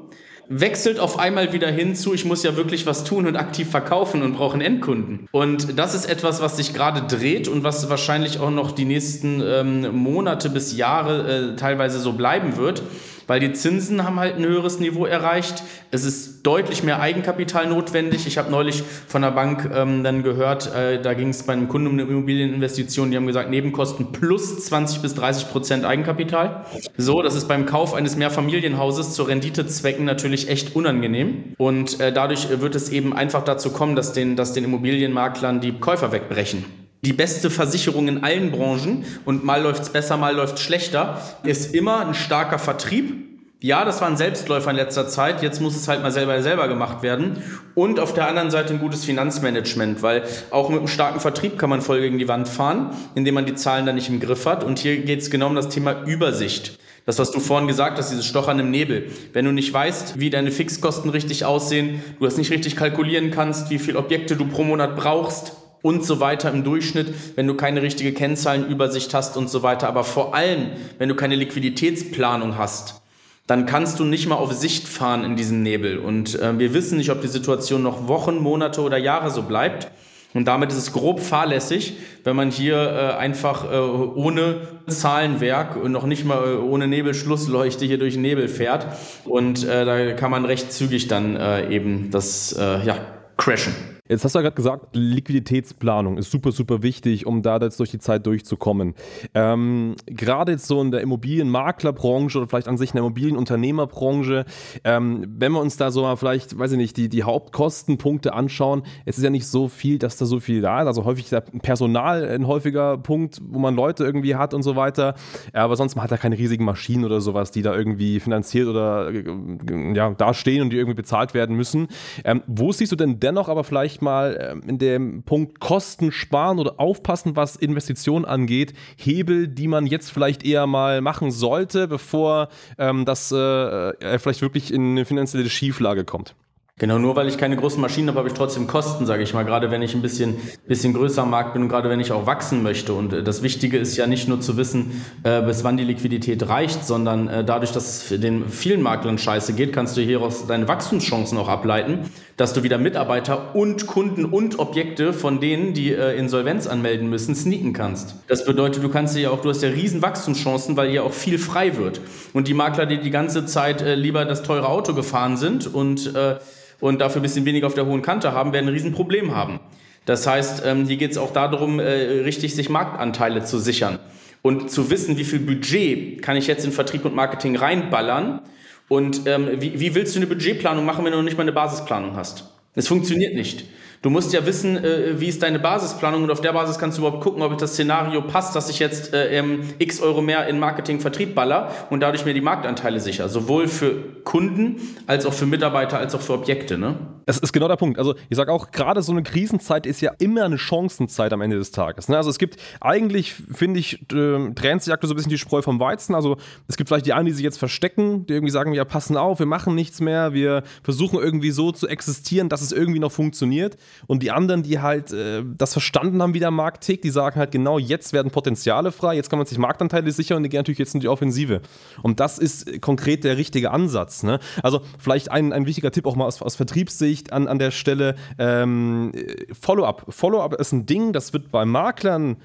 wechselt 0.50 1.00
auf 1.00 1.20
einmal 1.20 1.54
wieder 1.54 1.70
hin 1.70 1.96
zu, 1.96 2.14
ich 2.14 2.26
muss 2.26 2.44
ja 2.44 2.56
wirklich 2.56 2.86
was 2.86 3.04
tun 3.04 3.28
und 3.28 3.36
aktiv 3.36 3.70
verkaufen 3.70 4.22
und 4.22 4.34
brauche 4.34 4.54
einen 4.54 4.62
Endkunden. 4.62 5.28
Und 5.32 5.78
das 5.80 5.96
ist 5.96 6.06
etwas, 6.06 6.42
was 6.42 6.58
sich 6.58 6.74
gerade 6.74 7.04
dreht 7.16 7.48
und 7.48 7.64
was 7.64 7.90
wahrscheinlich 7.90 8.40
auch 8.40 8.52
noch 8.52 8.72
die 8.72 8.86
nächsten 8.86 9.42
ähm, 9.44 9.96
Monate 9.96 10.50
bis 10.50 10.76
Jahre 10.76 11.54
äh, 11.54 11.56
teilweise 11.56 12.00
so 12.00 12.14
bleiben 12.14 12.58
wird 12.58 12.82
weil 13.28 13.40
die 13.40 13.54
Zinsen 13.54 14.04
haben 14.04 14.20
halt 14.20 14.36
ein 14.36 14.46
höheres 14.46 14.80
Niveau 14.80 15.06
erreicht. 15.06 15.64
Es 15.92 16.04
ist 16.04 16.44
deutlich 16.44 16.84
mehr 16.84 17.00
Eigenkapital 17.00 17.68
notwendig. 17.68 18.28
Ich 18.28 18.38
habe 18.38 18.52
neulich 18.52 18.84
von 19.08 19.22
der 19.22 19.32
Bank 19.32 19.70
ähm, 19.74 20.04
dann 20.04 20.24
gehört, 20.24 20.74
äh, 20.76 21.02
da 21.02 21.14
ging 21.14 21.30
es 21.30 21.44
bei 21.44 21.54
einem 21.54 21.68
Kunden 21.68 21.88
um 21.88 21.94
eine 21.94 22.04
Immobilieninvestition, 22.04 23.12
die 23.12 23.18
haben 23.18 23.28
gesagt, 23.28 23.50
Nebenkosten 23.50 24.12
plus 24.12 24.66
20 24.66 25.02
bis 25.02 25.16
30 25.16 25.50
Prozent 25.50 25.86
Eigenkapital. 25.86 26.66
So, 26.98 27.22
das 27.22 27.36
ist 27.36 27.48
beim 27.48 27.66
Kauf 27.66 27.94
eines 27.94 28.16
Mehrfamilienhauses 28.16 29.14
zu 29.14 29.24
Renditezwecken 29.24 30.06
natürlich 30.06 30.50
echt 30.50 30.76
unangenehm. 30.76 31.54
Und 31.58 32.00
äh, 32.00 32.12
dadurch 32.12 32.48
wird 32.50 32.76
es 32.76 32.90
eben 32.90 33.16
einfach 33.16 33.44
dazu 33.44 33.72
kommen, 33.72 33.96
dass 33.96 34.14
den, 34.14 34.36
dass 34.36 34.54
den 34.54 34.64
Immobilienmaklern 34.64 35.62
die 35.62 35.74
Käufer 35.74 36.12
wegbrechen 36.12 36.81
die 37.02 37.14
beste 37.14 37.50
Versicherung 37.50 38.08
in 38.08 38.24
allen 38.24 38.52
Branchen 38.52 39.06
und 39.26 39.44
mal 39.44 39.62
läuft's 39.62 39.90
besser, 39.90 40.18
mal 40.18 40.36
läuft's 40.36 40.62
schlechter, 40.62 41.22
ist 41.44 41.74
immer 41.74 42.06
ein 42.06 42.14
starker 42.14 42.60
Vertrieb. 42.60 43.28
Ja, 43.64 43.86
das 43.86 44.02
war 44.02 44.08
ein 44.08 44.18
Selbstläufer 44.18 44.72
in 44.72 44.76
letzter 44.76 45.08
Zeit. 45.08 45.44
Jetzt 45.44 45.62
muss 45.62 45.76
es 45.76 45.88
halt 45.88 46.02
mal 46.02 46.12
selber 46.12 46.42
selber 46.42 46.68
gemacht 46.68 47.04
werden. 47.04 47.44
Und 47.76 48.00
auf 48.00 48.12
der 48.12 48.28
anderen 48.28 48.50
Seite 48.50 48.74
ein 48.74 48.80
gutes 48.80 49.06
Finanzmanagement, 49.06 50.02
weil 50.02 50.24
auch 50.50 50.70
mit 50.70 50.80
einem 50.80 50.88
starken 50.88 51.20
Vertrieb 51.20 51.60
kann 51.60 51.70
man 51.70 51.82
voll 51.82 52.02
gegen 52.02 52.18
die 52.18 52.28
Wand 52.28 52.48
fahren, 52.48 52.90
indem 53.14 53.36
man 53.36 53.46
die 53.46 53.54
Zahlen 53.54 53.86
dann 53.86 53.94
nicht 53.94 54.10
im 54.10 54.20
Griff 54.20 54.48
hat. 54.48 54.64
Und 54.64 54.80
hier 54.80 54.98
geht 54.98 55.22
es 55.22 55.30
genau 55.30 55.46
um 55.46 55.56
das 55.56 55.70
Thema 55.70 56.04
Übersicht. 56.08 56.80
Das, 57.06 57.20
was 57.20 57.32
du 57.32 57.40
vorhin 57.40 57.68
gesagt 57.68 58.00
hast, 58.00 58.10
dieses 58.10 58.26
Stochern 58.26 58.60
im 58.60 58.72
Nebel. 58.72 59.12
Wenn 59.32 59.46
du 59.46 59.52
nicht 59.52 59.72
weißt, 59.72 60.20
wie 60.20 60.32
deine 60.32 60.50
Fixkosten 60.50 61.12
richtig 61.12 61.46
aussehen, 61.46 62.02
du 62.18 62.26
das 62.26 62.38
nicht 62.38 62.52
richtig 62.52 62.76
kalkulieren 62.76 63.30
kannst, 63.30 63.70
wie 63.70 63.80
viele 63.80 64.00
Objekte 64.00 64.36
du 64.36 64.46
pro 64.46 64.64
Monat 64.64 64.96
brauchst, 64.96 65.54
und 65.82 66.06
so 66.06 66.20
weiter 66.20 66.52
im 66.52 66.64
Durchschnitt, 66.64 67.14
wenn 67.36 67.48
du 67.48 67.56
keine 67.56 67.82
richtige 67.82 68.14
Kennzahlenübersicht 68.14 69.14
hast 69.14 69.38
und 69.38 69.50
so 69.50 69.64
weiter. 69.64 69.88
Aber 69.88 70.04
vor 70.04 70.36
allem, 70.36 70.68
wenn 70.98 71.10
du 71.10 71.16
keine 71.16 71.36
Liquiditätsplanung 71.36 72.58
hast, 72.58 73.02
dann 73.48 73.66
kannst 73.66 74.00
du 74.00 74.06
nicht 74.06 74.28
mal 74.28 74.36
auf 74.36 74.54
Sicht 74.54 74.88
fahren 74.88 75.26
in 75.26 75.36
diesem 75.36 75.64
Nebel. 75.64 75.98
Und 75.98 76.40
äh, 76.40 76.58
wir 76.58 76.74
wissen 76.74 76.98
nicht, 76.98 77.10
ob 77.10 77.22
die 77.22 77.28
Situation 77.28 77.84
noch 77.84 78.08
Wochen, 78.08 78.38
Monate 78.38 78.82
oder 78.82 78.98
Jahre 78.98 79.32
so 79.32 79.42
bleibt. 79.44 79.92
Und 80.34 80.46
damit 80.46 80.72
ist 80.72 80.78
es 80.78 80.94
grob 80.94 81.20
fahrlässig, 81.20 81.98
wenn 82.24 82.38
man 82.38 82.52
hier 82.52 82.78
äh, 82.78 83.18
einfach 83.18 83.70
äh, 83.70 83.78
ohne 83.78 84.62
Zahlenwerk 84.88 85.76
und 85.76 85.92
noch 85.92 86.06
nicht 86.06 86.24
mal 86.24 86.54
äh, 86.54 86.56
ohne 86.56 86.88
Nebelschlussleuchte 86.88 87.84
hier 87.86 87.98
durch 87.98 88.14
den 88.14 88.22
Nebel 88.22 88.48
fährt. 88.48 88.88
Und 89.26 89.68
äh, 89.68 89.84
da 89.84 90.14
kann 90.14 90.32
man 90.32 90.46
recht 90.46 90.72
zügig 90.72 91.10
dann 91.10 91.36
äh, 91.36 91.70
eben 91.70 92.12
das 92.12 92.54
äh, 92.54 92.86
ja, 92.86 92.96
crashen. 93.36 93.74
Jetzt 94.08 94.26
hast 94.26 94.36
du 94.36 94.40
ja 94.40 94.44
gerade 94.44 94.56
gesagt, 94.56 94.96
Liquiditätsplanung 94.96 96.18
ist 96.18 96.32
super, 96.32 96.52
super 96.52 96.84
wichtig, 96.84 97.26
um 97.26 97.42
da 97.42 97.58
jetzt 97.58 97.80
durch 97.80 97.92
die 97.92 98.00
Zeit 98.00 98.26
durchzukommen. 98.26 98.96
Ähm, 99.34 99.96
gerade 100.06 100.54
jetzt 100.54 100.68
so 100.68 100.82
in 100.82 100.92
der 100.92 101.02
Immobilienmaklerbranche 101.02 102.38
oder 102.38 102.48
vielleicht 102.48 102.68
an 102.68 102.78
sich 102.78 102.90
in 102.90 102.96
der 102.96 103.04
Immobilienunternehmerbranche, 103.06 104.46
ähm, 104.84 105.26
wenn 105.38 105.54
wir 105.54 105.62
uns 105.62 105.78
da 105.78 105.92
so 105.92 106.02
mal 106.02 106.18
vielleicht, 106.18 106.58
weiß 106.58 106.74
ich 106.74 106.78
nicht, 106.78 106.98
die, 106.98 107.10
die 107.10 107.24
Hauptkostenpunkte 107.24 108.34
anschauen, 108.34 108.84
es 109.06 109.18
ist 109.18 109.24
ja 109.24 109.30
nicht 109.30 109.48
so 109.48 109.68
viel, 109.68 109.98
dass 109.98 110.18
da 110.18 110.26
so 110.26 110.40
viel 110.40 110.62
da 110.62 110.82
ist. 110.82 110.88
Also 110.88 111.06
häufig 111.06 111.32
ist 111.32 111.62
Personal 111.62 112.28
ein 112.28 112.48
häufiger 112.48 112.98
Punkt, 112.98 113.42
wo 113.50 113.60
man 113.60 113.76
Leute 113.76 114.04
irgendwie 114.04 114.36
hat 114.36 114.54
und 114.54 114.64
so 114.64 114.76
weiter. 114.76 115.16
Aber 115.54 115.76
sonst 115.76 115.96
man 115.96 116.04
hat 116.04 116.12
er 116.12 116.18
keine 116.18 116.38
riesigen 116.38 116.66
Maschinen 116.66 117.06
oder 117.06 117.22
sowas, 117.22 117.52
die 117.52 117.62
da 117.62 117.76
irgendwie 117.76 118.20
finanziert 118.20 118.68
oder 118.68 119.10
äh, 119.10 119.94
ja, 119.94 120.12
da 120.12 120.34
stehen 120.34 120.64
und 120.64 120.72
die 120.72 120.78
irgendwie 120.78 120.96
bezahlt 120.96 121.34
werden 121.34 121.56
müssen. 121.56 121.88
Ähm, 122.26 122.42
wo 122.48 122.72
siehst 122.72 122.92
du 122.92 122.96
denn 122.96 123.20
dennoch 123.20 123.48
aber 123.48 123.64
vielleicht 123.64 124.01
manchmal 124.02 124.38
ähm, 124.52 124.64
in 124.68 124.78
dem 124.78 125.24
Punkt 125.24 125.60
Kosten 125.60 126.12
sparen 126.12 126.60
oder 126.60 126.80
aufpassen, 126.80 127.36
was 127.36 127.56
Investitionen 127.56 128.26
angeht, 128.26 128.74
Hebel, 128.98 129.48
die 129.48 129.68
man 129.68 129.86
jetzt 129.86 130.12
vielleicht 130.12 130.44
eher 130.44 130.68
mal 130.68 131.02
machen 131.02 131.32
sollte, 131.32 131.88
bevor 131.88 132.50
ähm, 132.78 133.06
das 133.06 133.32
äh, 133.32 134.20
vielleicht 134.20 134.42
wirklich 134.42 134.74
in 134.74 134.92
eine 134.92 135.06
finanzielle 135.06 135.50
Schieflage 135.50 136.04
kommt? 136.04 136.36
Genau, 136.82 136.98
nur 136.98 137.16
weil 137.16 137.28
ich 137.28 137.38
keine 137.38 137.56
großen 137.58 137.80
Maschinen 137.80 138.08
habe, 138.08 138.18
habe 138.18 138.28
ich 138.28 138.34
trotzdem 138.34 138.66
Kosten, 138.66 139.06
sage 139.06 139.22
ich 139.22 139.36
mal. 139.36 139.46
Gerade 139.46 139.70
wenn 139.70 139.84
ich 139.84 139.94
ein 139.94 140.02
bisschen, 140.02 140.38
bisschen 140.68 140.94
größer 140.94 141.22
am 141.22 141.30
Markt 141.30 141.54
bin 141.54 141.62
und 141.62 141.70
gerade 141.70 141.92
wenn 141.92 142.00
ich 142.00 142.12
auch 142.12 142.26
wachsen 142.26 142.64
möchte. 142.64 142.94
Und 142.94 143.14
äh, 143.14 143.22
das 143.22 143.44
Wichtige 143.44 143.78
ist 143.78 143.98
ja 143.98 144.08
nicht 144.08 144.28
nur 144.28 144.42
zu 144.42 144.58
wissen, 144.58 145.04
äh, 145.22 145.44
bis 145.44 145.64
wann 145.64 145.78
die 145.78 145.84
Liquidität 145.84 146.50
reicht, 146.50 146.84
sondern 146.84 147.28
äh, 147.28 147.44
dadurch, 147.46 147.72
dass 147.72 148.12
es 148.12 148.20
den 148.20 148.50
vielen 148.50 148.82
Maklern 148.82 149.20
scheiße 149.20 149.54
geht, 149.54 149.74
kannst 149.74 149.96
du 149.96 150.02
hieraus 150.02 150.48
deine 150.48 150.68
Wachstumschancen 150.68 151.38
auch 151.38 151.50
ableiten, 151.50 152.10
dass 152.36 152.54
du 152.54 152.64
wieder 152.64 152.80
Mitarbeiter 152.80 153.54
und 153.54 153.86
Kunden 153.86 154.26
und 154.26 154.58
Objekte 154.58 155.14
von 155.14 155.40
denen, 155.40 155.76
die 155.76 155.94
äh, 155.94 156.18
Insolvenz 156.18 156.66
anmelden 156.66 157.12
müssen, 157.12 157.36
sneaken 157.36 157.74
kannst. 157.74 158.16
Das 158.26 158.44
bedeutet, 158.44 158.84
du 158.84 158.90
kannst 158.90 159.16
ja 159.16 159.30
auch, 159.30 159.42
du 159.42 159.50
hast 159.50 159.62
ja 159.62 159.70
riesen 159.70 160.02
Wachstumschancen, 160.02 160.76
weil 160.78 160.90
hier 160.90 161.04
auch 161.04 161.14
viel 161.14 161.38
frei 161.38 161.78
wird. 161.78 162.02
Und 162.34 162.48
die 162.48 162.56
Makler, 162.56 162.88
die 162.88 163.00
die 163.00 163.12
ganze 163.12 163.46
Zeit 163.46 163.84
äh, 163.84 163.94
lieber 163.94 164.26
das 164.26 164.42
teure 164.42 164.68
Auto 164.68 164.96
gefahren 164.96 165.38
sind 165.38 165.72
und 165.72 166.16
äh, 166.16 166.38
und 166.82 167.00
dafür 167.00 167.22
ein 167.22 167.24
bisschen 167.24 167.46
weniger 167.46 167.68
auf 167.68 167.74
der 167.74 167.86
hohen 167.86 168.02
Kante 168.02 168.34
haben, 168.34 168.52
werden 168.52 168.68
ein 168.68 168.74
Riesenproblem 168.74 169.34
haben. 169.34 169.62
Das 170.06 170.28
heißt, 170.28 170.64
ähm, 170.66 170.86
hier 170.86 170.98
geht 170.98 171.12
es 171.12 171.18
auch 171.18 171.32
darum, 171.32 171.80
äh, 171.80 171.84
richtig 171.84 172.56
sich 172.56 172.70
Marktanteile 172.70 173.46
zu 173.46 173.60
sichern 173.60 174.00
und 174.42 174.70
zu 174.70 174.90
wissen, 174.90 175.18
wie 175.18 175.24
viel 175.24 175.40
Budget 175.40 176.22
kann 176.22 176.36
ich 176.36 176.48
jetzt 176.48 176.66
in 176.66 176.72
Vertrieb 176.72 177.06
und 177.06 177.16
Marketing 177.16 177.56
reinballern 177.56 178.42
und 178.90 179.22
ähm, 179.28 179.48
wie, 179.60 179.80
wie 179.80 179.96
willst 179.96 180.16
du 180.16 180.20
eine 180.20 180.28
Budgetplanung 180.28 180.86
machen, 180.86 181.06
wenn 181.06 181.12
du 181.12 181.20
noch 181.20 181.24
nicht 181.24 181.38
mal 181.38 181.44
eine 181.44 181.54
Basisplanung 181.54 182.16
hast? 182.16 182.46
Es 182.74 182.88
funktioniert 182.88 183.36
nicht. 183.36 183.66
Du 184.04 184.10
musst 184.10 184.34
ja 184.34 184.44
wissen, 184.48 184.84
äh, 184.84 185.20
wie 185.20 185.28
ist 185.28 185.44
deine 185.44 185.60
Basisplanung 185.60 186.24
und 186.24 186.32
auf 186.32 186.42
der 186.42 186.54
Basis 186.54 186.80
kannst 186.80 186.98
du 186.98 187.04
überhaupt 187.04 187.24
gucken, 187.24 187.44
ob 187.44 187.56
das 187.60 187.74
Szenario 187.74 188.24
passt, 188.24 188.56
dass 188.56 188.68
ich 188.68 188.80
jetzt 188.80 189.14
äh, 189.14 189.38
ähm, 189.38 189.62
x 189.78 190.02
Euro 190.02 190.24
mehr 190.24 190.48
in 190.48 190.58
Marketing, 190.58 191.00
Vertrieb 191.00 191.36
baller 191.36 191.72
und 191.92 192.00
dadurch 192.00 192.26
mir 192.26 192.34
die 192.34 192.42
Marktanteile 192.42 193.00
sicher. 193.00 193.30
Sowohl 193.30 193.68
für 193.68 193.94
Kunden 194.24 194.82
als 195.06 195.28
auch 195.28 195.34
für 195.34 195.46
Mitarbeiter 195.46 196.00
als 196.00 196.16
auch 196.16 196.22
für 196.22 196.34
Objekte. 196.34 196.80
Ne? 196.80 196.96
Das 197.32 197.38
ist 197.38 197.54
genau 197.54 197.70
der 197.70 197.78
Punkt. 197.78 197.98
Also 197.98 198.16
ich 198.28 198.36
sage 198.36 198.52
auch, 198.52 198.72
gerade 198.72 199.02
so 199.02 199.14
eine 199.14 199.24
Krisenzeit 199.24 199.86
ist 199.86 200.02
ja 200.02 200.12
immer 200.20 200.44
eine 200.44 200.58
Chancenzeit 200.58 201.32
am 201.32 201.40
Ende 201.40 201.58
des 201.58 201.72
Tages. 201.72 202.10
Ne? 202.10 202.18
Also 202.18 202.30
es 202.30 202.38
gibt 202.38 202.58
eigentlich, 202.82 203.34
finde 203.54 203.80
ich, 203.80 204.04
trennt 204.10 204.84
sich 204.84 204.92
aktuell 204.92 205.08
so 205.08 205.14
ein 205.14 205.16
bisschen 205.16 205.30
die 205.30 205.38
Spreu 205.38 205.62
vom 205.62 205.80
Weizen. 205.80 206.14
Also 206.14 206.36
es 206.68 206.76
gibt 206.76 206.90
vielleicht 206.90 207.06
die 207.06 207.14
einen, 207.14 207.28
die 207.28 207.32
sich 207.32 207.46
jetzt 207.46 207.58
verstecken, 207.58 208.26
die 208.26 208.34
irgendwie 208.34 208.52
sagen, 208.52 208.74
ja, 208.74 208.84
passen 208.84 209.16
auf, 209.16 209.40
wir 209.40 209.46
machen 209.46 209.76
nichts 209.76 210.02
mehr, 210.02 210.34
wir 210.34 210.64
versuchen 210.84 211.20
irgendwie 211.20 211.52
so 211.52 211.72
zu 211.72 211.88
existieren, 211.88 212.50
dass 212.50 212.62
es 212.62 212.74
irgendwie 212.74 213.00
noch 213.00 213.14
funktioniert. 213.14 213.78
Und 214.08 214.24
die 214.24 214.32
anderen, 214.32 214.64
die 214.64 214.82
halt 214.82 215.14
äh, 215.14 215.42
das 215.58 215.72
verstanden 215.72 216.22
haben, 216.22 216.34
wie 216.34 216.40
der 216.40 216.52
Markt 216.52 216.84
tickt, 216.84 217.06
die 217.06 217.12
sagen 217.12 217.40
halt 217.40 217.52
genau, 217.52 217.80
jetzt 217.80 218.12
werden 218.12 218.32
Potenziale 218.32 218.92
frei, 218.92 219.16
jetzt 219.16 219.30
kann 219.30 219.40
man 219.40 219.46
sich 219.46 219.58
Marktanteile 219.58 220.12
sichern 220.12 220.36
und 220.36 220.44
die 220.44 220.50
gehen 220.50 220.60
natürlich 220.60 220.80
jetzt 220.80 220.96
in 220.96 221.00
die 221.00 221.08
Offensive. 221.08 221.62
Und 222.04 222.20
das 222.20 222.40
ist 222.40 222.82
konkret 222.82 223.24
der 223.24 223.38
richtige 223.38 223.72
Ansatz. 223.72 224.24
Ne? 224.24 224.42
Also 224.64 224.82
vielleicht 225.00 225.32
ein, 225.32 225.54
ein 225.54 225.66
wichtiger 225.66 225.92
Tipp 225.92 226.06
auch 226.06 226.18
mal 226.18 226.26
aus, 226.26 226.42
aus 226.42 226.58
Vertriebssicht 226.58 227.21
an, 227.30 227.48
an 227.48 227.60
der 227.60 227.72
Stelle. 227.72 228.16
Ähm, 228.38 229.12
Follow-up. 229.60 230.06
Follow-up 230.10 230.54
ist 230.56 230.72
ein 230.72 230.86
Ding, 230.86 231.14
das 231.14 231.34
wird 231.34 231.52
bei 231.52 231.66
Maklern 231.66 232.38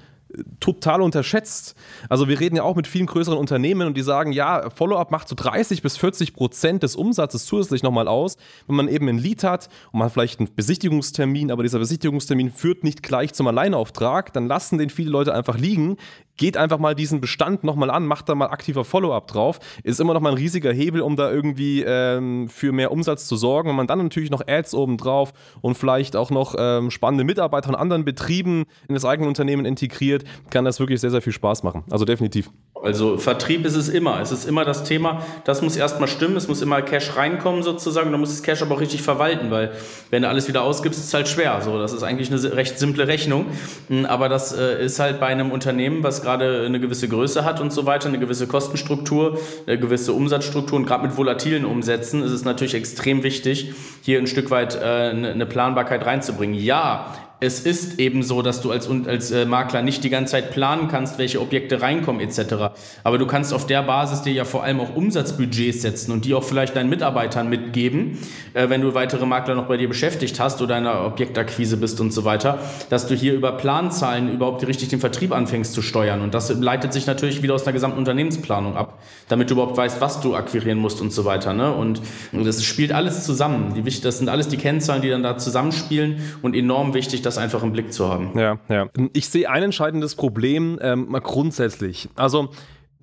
total 0.59 1.01
unterschätzt. 1.01 1.75
Also 2.09 2.27
wir 2.27 2.39
reden 2.39 2.57
ja 2.57 2.63
auch 2.63 2.75
mit 2.75 2.87
vielen 2.87 3.05
größeren 3.05 3.37
Unternehmen 3.37 3.87
und 3.87 3.95
die 3.95 4.01
sagen, 4.01 4.31
ja, 4.31 4.69
Follow-up 4.69 5.11
macht 5.11 5.27
so 5.27 5.35
30 5.35 5.81
bis 5.81 5.97
40 5.97 6.33
Prozent 6.33 6.83
des 6.83 6.95
Umsatzes 6.95 7.45
zusätzlich 7.45 7.83
nochmal 7.83 8.07
aus, 8.07 8.37
wenn 8.67 8.75
man 8.75 8.87
eben 8.87 9.07
ein 9.07 9.17
Lead 9.17 9.43
hat 9.43 9.69
und 9.91 9.99
man 9.99 10.05
hat 10.07 10.13
vielleicht 10.13 10.39
einen 10.39 10.53
Besichtigungstermin, 10.53 11.51
aber 11.51 11.63
dieser 11.63 11.79
Besichtigungstermin 11.79 12.51
führt 12.51 12.83
nicht 12.83 13.03
gleich 13.03 13.33
zum 13.33 13.47
Alleinauftrag, 13.47 14.33
dann 14.33 14.47
lassen 14.47 14.77
den 14.77 14.89
viele 14.89 15.11
Leute 15.11 15.33
einfach 15.33 15.57
liegen, 15.57 15.97
geht 16.37 16.57
einfach 16.57 16.77
mal 16.77 16.95
diesen 16.95 17.19
Bestand 17.19 17.63
nochmal 17.63 17.89
an, 17.89 18.05
macht 18.05 18.29
da 18.29 18.35
mal 18.35 18.47
aktiver 18.47 18.85
Follow-up 18.85 19.27
drauf. 19.27 19.59
Ist 19.83 19.99
immer 19.99 20.13
noch 20.13 20.21
mal 20.21 20.29
ein 20.29 20.37
riesiger 20.37 20.71
Hebel, 20.71 21.01
um 21.01 21.15
da 21.15 21.31
irgendwie 21.31 21.83
ähm, 21.85 22.47
für 22.47 22.71
mehr 22.71 22.91
Umsatz 22.91 23.27
zu 23.27 23.35
sorgen. 23.35 23.69
Wenn 23.69 23.75
man 23.75 23.87
dann 23.87 23.99
natürlich 23.99 24.31
noch 24.31 24.47
Ads 24.47 24.73
oben 24.73 24.97
drauf 24.97 25.33
und 25.61 25.77
vielleicht 25.77 26.15
auch 26.15 26.29
noch 26.29 26.55
ähm, 26.57 26.91
spannende 26.91 27.23
Mitarbeiter 27.23 27.67
von 27.67 27.75
anderen 27.75 28.05
Betrieben 28.05 28.65
in 28.87 28.93
das 28.93 29.05
eigene 29.05 29.27
Unternehmen 29.27 29.65
integriert, 29.65 30.23
kann 30.49 30.65
das 30.65 30.79
wirklich 30.79 31.01
sehr, 31.01 31.11
sehr 31.11 31.21
viel 31.21 31.33
Spaß 31.33 31.63
machen. 31.63 31.83
Also 31.89 32.05
definitiv. 32.05 32.49
Also 32.87 33.17
Vertrieb 33.17 33.65
ist 33.65 33.75
es 33.75 33.89
immer. 33.89 34.21
Es 34.21 34.31
ist 34.31 34.45
immer 34.45 34.63
das 34.63 34.85
Thema, 34.85 35.21
das 35.43 35.61
muss 35.61 35.75
erstmal 35.75 36.07
stimmen, 36.07 36.37
es 36.37 36.47
muss 36.47 36.61
immer 36.61 36.81
Cash 36.81 37.17
reinkommen 37.17 37.61
sozusagen, 37.61 38.13
du 38.13 38.17
musst 38.17 38.31
das 38.31 38.43
Cash 38.43 38.61
aber 38.61 38.75
auch 38.75 38.79
richtig 38.79 39.01
verwalten, 39.01 39.51
weil 39.51 39.71
wenn 40.09 40.21
du 40.21 40.29
alles 40.29 40.47
wieder 40.47 40.63
ausgibst, 40.63 40.97
ist 40.97 41.07
es 41.07 41.13
halt 41.13 41.27
schwer. 41.27 41.59
So, 41.61 41.77
das 41.77 41.91
ist 41.91 42.03
eigentlich 42.03 42.31
eine 42.31 42.55
recht 42.55 42.79
simple 42.79 43.07
Rechnung. 43.07 43.47
Hm, 43.89 44.05
aber 44.05 44.29
das 44.29 44.53
äh, 44.53 44.85
ist 44.85 44.99
halt 44.99 45.19
bei 45.19 45.27
einem 45.27 45.51
Unternehmen, 45.51 46.01
was 46.01 46.21
gerade 46.21 46.65
eine 46.65 46.79
gewisse 46.79 47.09
Größe 47.09 47.43
hat 47.43 47.59
und 47.59 47.73
so 47.73 47.85
weiter, 47.85 48.07
eine 48.07 48.19
gewisse 48.19 48.47
Kostenstruktur, 48.47 49.37
eine 49.67 49.77
gewisse 49.77 50.13
Umsatzstruktur 50.13 50.79
und 50.79 50.85
gerade 50.85 51.05
mit 51.05 51.17
volatilen 51.17 51.65
Umsätzen 51.65 52.23
ist 52.23 52.31
es 52.31 52.45
natürlich 52.45 52.73
extrem 52.73 53.21
wichtig, 53.23 53.73
hier 54.01 54.17
ein 54.17 54.27
Stück 54.27 54.49
weit 54.49 54.75
äh, 54.75 55.09
eine 55.09 55.45
Planbarkeit 55.45 56.05
reinzubringen. 56.05 56.57
Ja, 56.57 57.13
es 57.39 57.59
ist 57.59 57.99
eben 57.99 58.23
so, 58.23 58.41
dass 58.41 58.61
du 58.61 58.71
als, 58.71 58.89
als 58.89 59.29
äh, 59.29 59.45
Makler 59.45 59.83
nicht 59.83 60.03
die 60.03 60.09
ganze 60.09 60.31
Zeit 60.31 60.51
planen 60.51 60.87
kannst, 60.87 61.19
welche 61.19 61.39
Objekte 61.39 61.81
reinkommen 61.81 62.19
etc. 62.19 62.73
Aber 63.03 63.19
du 63.19 63.27
kannst 63.27 63.53
auf 63.53 63.67
der 63.67 63.83
Basis 63.83 64.23
dir 64.23 64.33
ja 64.33 64.43
vor 64.43 64.63
allem 64.63 64.79
auch 64.79 64.95
Umsatzbudgets 64.95 65.83
setzen 65.83 66.11
und 66.11 66.25
die 66.25 66.33
auch 66.33 66.43
vielleicht 66.43 66.75
deinen 66.75 66.89
Mitarbeitern 66.89 67.47
mitgeben, 67.47 68.17
äh, 68.55 68.69
wenn 68.69 68.81
du 68.81 68.95
weitere 68.95 69.27
Makler 69.27 69.53
noch 69.53 69.67
bei 69.67 69.77
dir 69.77 69.87
beschäftigt 69.87 70.39
hast 70.39 70.63
oder 70.63 70.79
in 70.79 70.87
einer 70.87 71.05
Objektakquise 71.05 71.77
bist 71.77 72.01
und 72.01 72.11
so 72.11 72.25
weiter, 72.25 72.57
dass 72.89 73.05
du 73.05 73.13
hier 73.13 73.35
über 73.35 73.51
Planzahlen 73.51 74.33
überhaupt 74.33 74.65
richtig 74.65 74.89
den 74.89 74.99
Vertrieb 74.99 75.31
anfängst 75.31 75.73
zu 75.73 75.83
steuern. 75.83 76.21
Und 76.21 76.33
das 76.33 76.49
leitet 76.49 76.91
sich 76.91 77.05
natürlich 77.05 77.43
wieder 77.43 77.53
aus 77.53 77.65
einer 77.65 77.73
gesamten 77.73 77.99
Unternehmensplanung 77.99 78.75
ab, 78.75 78.97
damit 79.27 79.51
du 79.51 79.53
überhaupt 79.53 79.77
weißt, 79.77 80.01
was 80.01 80.21
du 80.21 80.35
akquirieren 80.35 80.79
musst 80.79 81.01
und 81.01 81.13
so 81.13 81.23
weiter. 81.23 81.53
Ne? 81.53 81.71
Und 81.71 82.01
das 82.31 82.63
spielt 82.63 82.91
alles 82.91 83.25
zusammen. 83.25 83.79
Das 84.01 84.17
sind 84.17 84.27
alles 84.27 84.47
die 84.47 84.57
Kennzahlen, 84.57 85.03
die 85.03 85.09
dann 85.09 85.21
da 85.21 85.37
zusammenspielen 85.37 86.21
und 86.41 86.55
enorm 86.55 86.95
wichtig, 86.95 87.21
das 87.27 87.37
einfach 87.37 87.61
im 87.63 87.71
Blick 87.71 87.93
zu 87.93 88.09
haben. 88.09 88.37
Ja, 88.37 88.57
ja. 88.69 88.87
Ich 89.13 89.29
sehe 89.29 89.49
ein 89.49 89.63
entscheidendes 89.63 90.15
Problem 90.15 90.79
ähm, 90.81 91.07
mal 91.09 91.21
grundsätzlich. 91.21 92.09
Also 92.15 92.49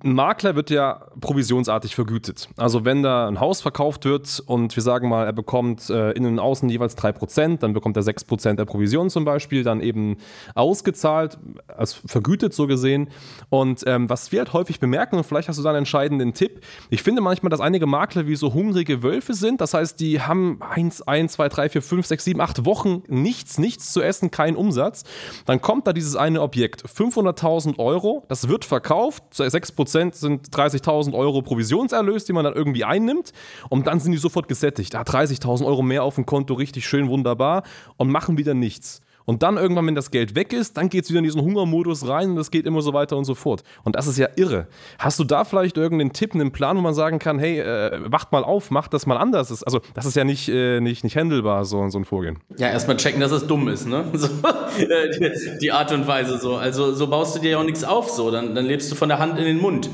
ein 0.03 0.13
Makler 0.13 0.55
wird 0.55 0.69
ja 0.69 1.07
provisionsartig 1.21 1.95
vergütet. 1.95 2.49
Also 2.57 2.83
wenn 2.83 3.01
da 3.01 3.27
ein 3.27 3.39
Haus 3.39 3.61
verkauft 3.61 4.03
wird 4.03 4.43
und 4.45 4.75
wir 4.75 4.83
sagen 4.83 5.07
mal, 5.07 5.25
er 5.25 5.31
bekommt 5.31 5.89
äh, 5.89 6.11
innen 6.11 6.33
und 6.33 6.39
außen 6.39 6.67
jeweils 6.67 6.97
3%, 6.97 7.59
dann 7.59 7.73
bekommt 7.73 7.95
er 7.95 8.03
6% 8.03 8.55
der 8.55 8.65
Provision 8.65 9.09
zum 9.09 9.23
Beispiel, 9.23 9.63
dann 9.63 9.79
eben 9.79 10.17
ausgezahlt, 10.53 11.37
als 11.67 11.93
vergütet 11.93 12.53
so 12.53 12.67
gesehen. 12.67 13.09
Und 13.49 13.83
ähm, 13.87 14.09
was 14.09 14.33
wir 14.33 14.39
halt 14.39 14.51
häufig 14.51 14.81
bemerken, 14.81 15.15
und 15.15 15.23
vielleicht 15.23 15.47
hast 15.47 15.59
du 15.59 15.63
da 15.63 15.69
einen 15.69 15.79
entscheidenden 15.79 16.33
Tipp, 16.33 16.61
ich 16.89 17.01
finde 17.01 17.21
manchmal, 17.21 17.49
dass 17.49 17.61
einige 17.61 17.85
Makler 17.85 18.27
wie 18.27 18.35
so 18.35 18.53
hungrige 18.53 19.01
Wölfe 19.01 19.33
sind. 19.33 19.61
Das 19.61 19.73
heißt, 19.73 19.99
die 20.01 20.19
haben 20.21 20.59
1, 20.61 21.03
1, 21.03 21.31
2, 21.33 21.49
3, 21.49 21.69
4, 21.69 21.81
5, 21.81 22.05
6, 22.05 22.23
7, 22.25 22.41
8 22.41 22.65
Wochen 22.65 23.03
nichts, 23.07 23.57
nichts 23.57 23.93
zu 23.93 24.01
essen, 24.01 24.29
keinen 24.29 24.57
Umsatz. 24.57 25.03
Dann 25.45 25.61
kommt 25.61 25.87
da 25.87 25.93
dieses 25.93 26.17
eine 26.17 26.41
Objekt, 26.41 26.83
500.000 26.85 27.79
Euro, 27.79 28.25
das 28.27 28.49
wird 28.49 28.65
verkauft, 28.65 29.23
6% 29.31 29.84
Prozent 29.85 30.15
sind 30.15 30.49
30.000 30.49 31.13
Euro 31.13 31.41
Provisionserlös, 31.41 32.25
die 32.25 32.33
man 32.33 32.43
dann 32.43 32.53
irgendwie 32.53 32.83
einnimmt. 32.83 33.31
Und 33.69 33.87
dann 33.87 33.99
sind 33.99 34.11
die 34.11 34.17
sofort 34.17 34.47
gesättigt. 34.47 34.93
Da 34.93 35.03
30.000 35.03 35.65
Euro 35.65 35.83
mehr 35.83 36.03
auf 36.03 36.15
dem 36.15 36.25
Konto, 36.25 36.55
richtig 36.55 36.87
schön, 36.87 37.07
wunderbar. 37.07 37.63
Und 37.97 38.09
machen 38.09 38.37
wieder 38.37 38.55
nichts. 38.55 39.01
Und 39.25 39.43
dann 39.43 39.57
irgendwann, 39.57 39.87
wenn 39.87 39.95
das 39.95 40.11
Geld 40.11 40.35
weg 40.35 40.53
ist, 40.53 40.77
dann 40.77 40.89
geht 40.89 41.05
es 41.05 41.09
wieder 41.09 41.19
in 41.19 41.23
diesen 41.23 41.41
Hungermodus 41.41 42.07
rein 42.07 42.31
und 42.31 42.35
das 42.35 42.51
geht 42.51 42.65
immer 42.65 42.81
so 42.81 42.93
weiter 42.93 43.17
und 43.17 43.25
so 43.25 43.35
fort. 43.35 43.63
Und 43.83 43.95
das 43.95 44.07
ist 44.07 44.17
ja 44.17 44.27
irre. 44.35 44.67
Hast 44.99 45.19
du 45.19 45.23
da 45.23 45.43
vielleicht 45.43 45.77
irgendeinen 45.77 46.13
Tipp, 46.13 46.33
einen 46.33 46.51
Plan, 46.51 46.77
wo 46.77 46.81
man 46.81 46.93
sagen 46.93 47.19
kann, 47.19 47.39
hey, 47.39 47.59
äh, 47.59 47.99
wacht 48.05 48.31
mal 48.31 48.43
auf, 48.43 48.71
macht 48.71 48.93
das 48.93 49.05
mal 49.05 49.17
anders. 49.17 49.63
Also 49.63 49.81
das 49.93 50.05
ist 50.05 50.15
ja 50.15 50.23
nicht, 50.23 50.49
äh, 50.49 50.79
nicht, 50.79 51.03
nicht 51.03 51.17
handelbar, 51.17 51.65
so, 51.65 51.87
so 51.89 51.97
ein 51.97 52.05
Vorgehen. 52.05 52.39
Ja, 52.57 52.69
erstmal 52.69 52.97
checken, 52.97 53.19
dass 53.19 53.31
es 53.31 53.47
dumm 53.47 53.67
ist, 53.67 53.87
ne? 53.87 54.05
So, 54.15 54.29
die, 54.79 55.57
die 55.61 55.71
Art 55.71 55.91
und 55.91 56.07
Weise 56.07 56.37
so. 56.37 56.55
Also 56.55 56.93
so 56.93 57.07
baust 57.07 57.35
du 57.35 57.39
dir 57.39 57.51
ja 57.51 57.57
auch 57.59 57.63
nichts 57.63 57.83
auf, 57.83 58.09
so. 58.09 58.31
Dann, 58.31 58.55
dann 58.55 58.65
lebst 58.65 58.91
du 58.91 58.95
von 58.95 59.09
der 59.09 59.19
Hand 59.19 59.37
in 59.37 59.45
den 59.45 59.59
Mund. 59.59 59.89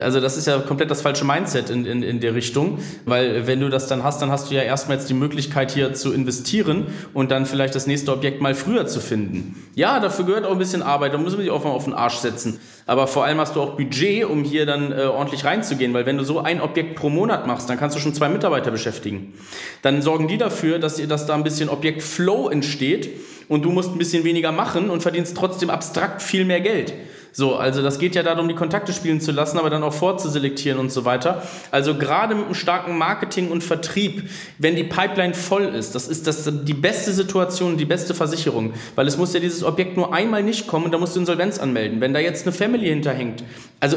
Also 0.00 0.20
das 0.20 0.38
ist 0.38 0.46
ja 0.46 0.58
komplett 0.58 0.90
das 0.90 1.02
falsche 1.02 1.26
Mindset 1.26 1.68
in, 1.68 1.84
in, 1.84 2.02
in 2.02 2.20
der 2.20 2.34
Richtung, 2.34 2.78
weil 3.04 3.46
wenn 3.46 3.60
du 3.60 3.68
das 3.68 3.86
dann 3.86 4.02
hast, 4.02 4.22
dann 4.22 4.30
hast 4.30 4.50
du 4.50 4.54
ja 4.54 4.62
erstmal 4.62 4.96
jetzt 4.96 5.10
die 5.10 5.14
Möglichkeit 5.14 5.70
hier 5.70 5.92
zu 5.92 6.12
investieren 6.12 6.86
und 7.12 7.30
dann 7.30 7.44
vielleicht 7.44 7.74
das 7.74 7.86
nächste 7.86 8.10
Objekt 8.12 8.40
mal 8.40 8.54
früher 8.54 8.86
zu 8.86 9.00
finden. 9.00 9.62
Ja, 9.74 10.00
dafür 10.00 10.24
gehört 10.24 10.46
auch 10.46 10.52
ein 10.52 10.58
bisschen 10.58 10.82
Arbeit, 10.82 11.12
da 11.12 11.18
muss 11.18 11.32
man 11.32 11.42
sich 11.42 11.50
auch 11.50 11.64
mal 11.64 11.70
auf 11.70 11.84
den 11.84 11.92
Arsch 11.92 12.16
setzen. 12.16 12.60
Aber 12.86 13.06
vor 13.06 13.24
allem 13.24 13.38
hast 13.38 13.56
du 13.56 13.60
auch 13.60 13.76
Budget, 13.76 14.24
um 14.24 14.42
hier 14.42 14.64
dann 14.64 14.90
äh, 14.90 15.02
ordentlich 15.02 15.44
reinzugehen, 15.44 15.92
weil 15.92 16.06
wenn 16.06 16.16
du 16.16 16.24
so 16.24 16.40
ein 16.40 16.60
Objekt 16.60 16.96
pro 16.96 17.10
Monat 17.10 17.46
machst, 17.46 17.68
dann 17.68 17.78
kannst 17.78 17.94
du 17.94 18.00
schon 18.00 18.14
zwei 18.14 18.28
Mitarbeiter 18.28 18.70
beschäftigen. 18.70 19.34
Dann 19.82 20.00
sorgen 20.00 20.28
die 20.28 20.38
dafür, 20.38 20.78
dass, 20.78 20.96
dass 21.06 21.26
da 21.26 21.34
ein 21.34 21.44
bisschen 21.44 21.68
Objektflow 21.68 22.48
entsteht 22.48 23.10
und 23.50 23.64
du 23.64 23.72
musst 23.72 23.90
ein 23.90 23.98
bisschen 23.98 24.22
weniger 24.22 24.52
machen 24.52 24.90
und 24.90 25.02
verdienst 25.02 25.36
trotzdem 25.36 25.70
abstrakt 25.70 26.22
viel 26.22 26.44
mehr 26.44 26.60
Geld. 26.60 26.94
So, 27.32 27.56
also 27.56 27.82
das 27.82 27.98
geht 27.98 28.14
ja 28.14 28.22
darum, 28.22 28.46
die 28.48 28.54
Kontakte 28.54 28.92
spielen 28.92 29.20
zu 29.20 29.32
lassen, 29.32 29.58
aber 29.58 29.70
dann 29.70 29.82
auch 29.82 29.92
vorzuselektieren 29.92 30.78
und 30.78 30.92
so 30.92 31.04
weiter. 31.04 31.42
Also 31.72 31.96
gerade 31.96 32.36
mit 32.36 32.44
einem 32.44 32.54
starken 32.54 32.96
Marketing 32.96 33.50
und 33.50 33.64
Vertrieb, 33.64 34.30
wenn 34.58 34.76
die 34.76 34.84
Pipeline 34.84 35.34
voll 35.34 35.64
ist, 35.64 35.96
das 35.96 36.06
ist 36.06 36.28
das 36.28 36.48
die 36.64 36.74
beste 36.74 37.12
Situation, 37.12 37.76
die 37.76 37.84
beste 37.84 38.14
Versicherung, 38.14 38.72
weil 38.94 39.08
es 39.08 39.16
muss 39.16 39.32
ja 39.32 39.40
dieses 39.40 39.64
Objekt 39.64 39.96
nur 39.96 40.14
einmal 40.14 40.44
nicht 40.44 40.68
kommen 40.68 40.84
und 40.84 40.92
da 40.92 40.98
musst 40.98 41.16
du 41.16 41.20
Insolvenz 41.20 41.58
anmelden. 41.58 42.00
Wenn 42.00 42.14
da 42.14 42.20
jetzt 42.20 42.46
eine 42.46 42.52
Family 42.52 42.86
hinterhängt, 42.86 43.42
also 43.80 43.96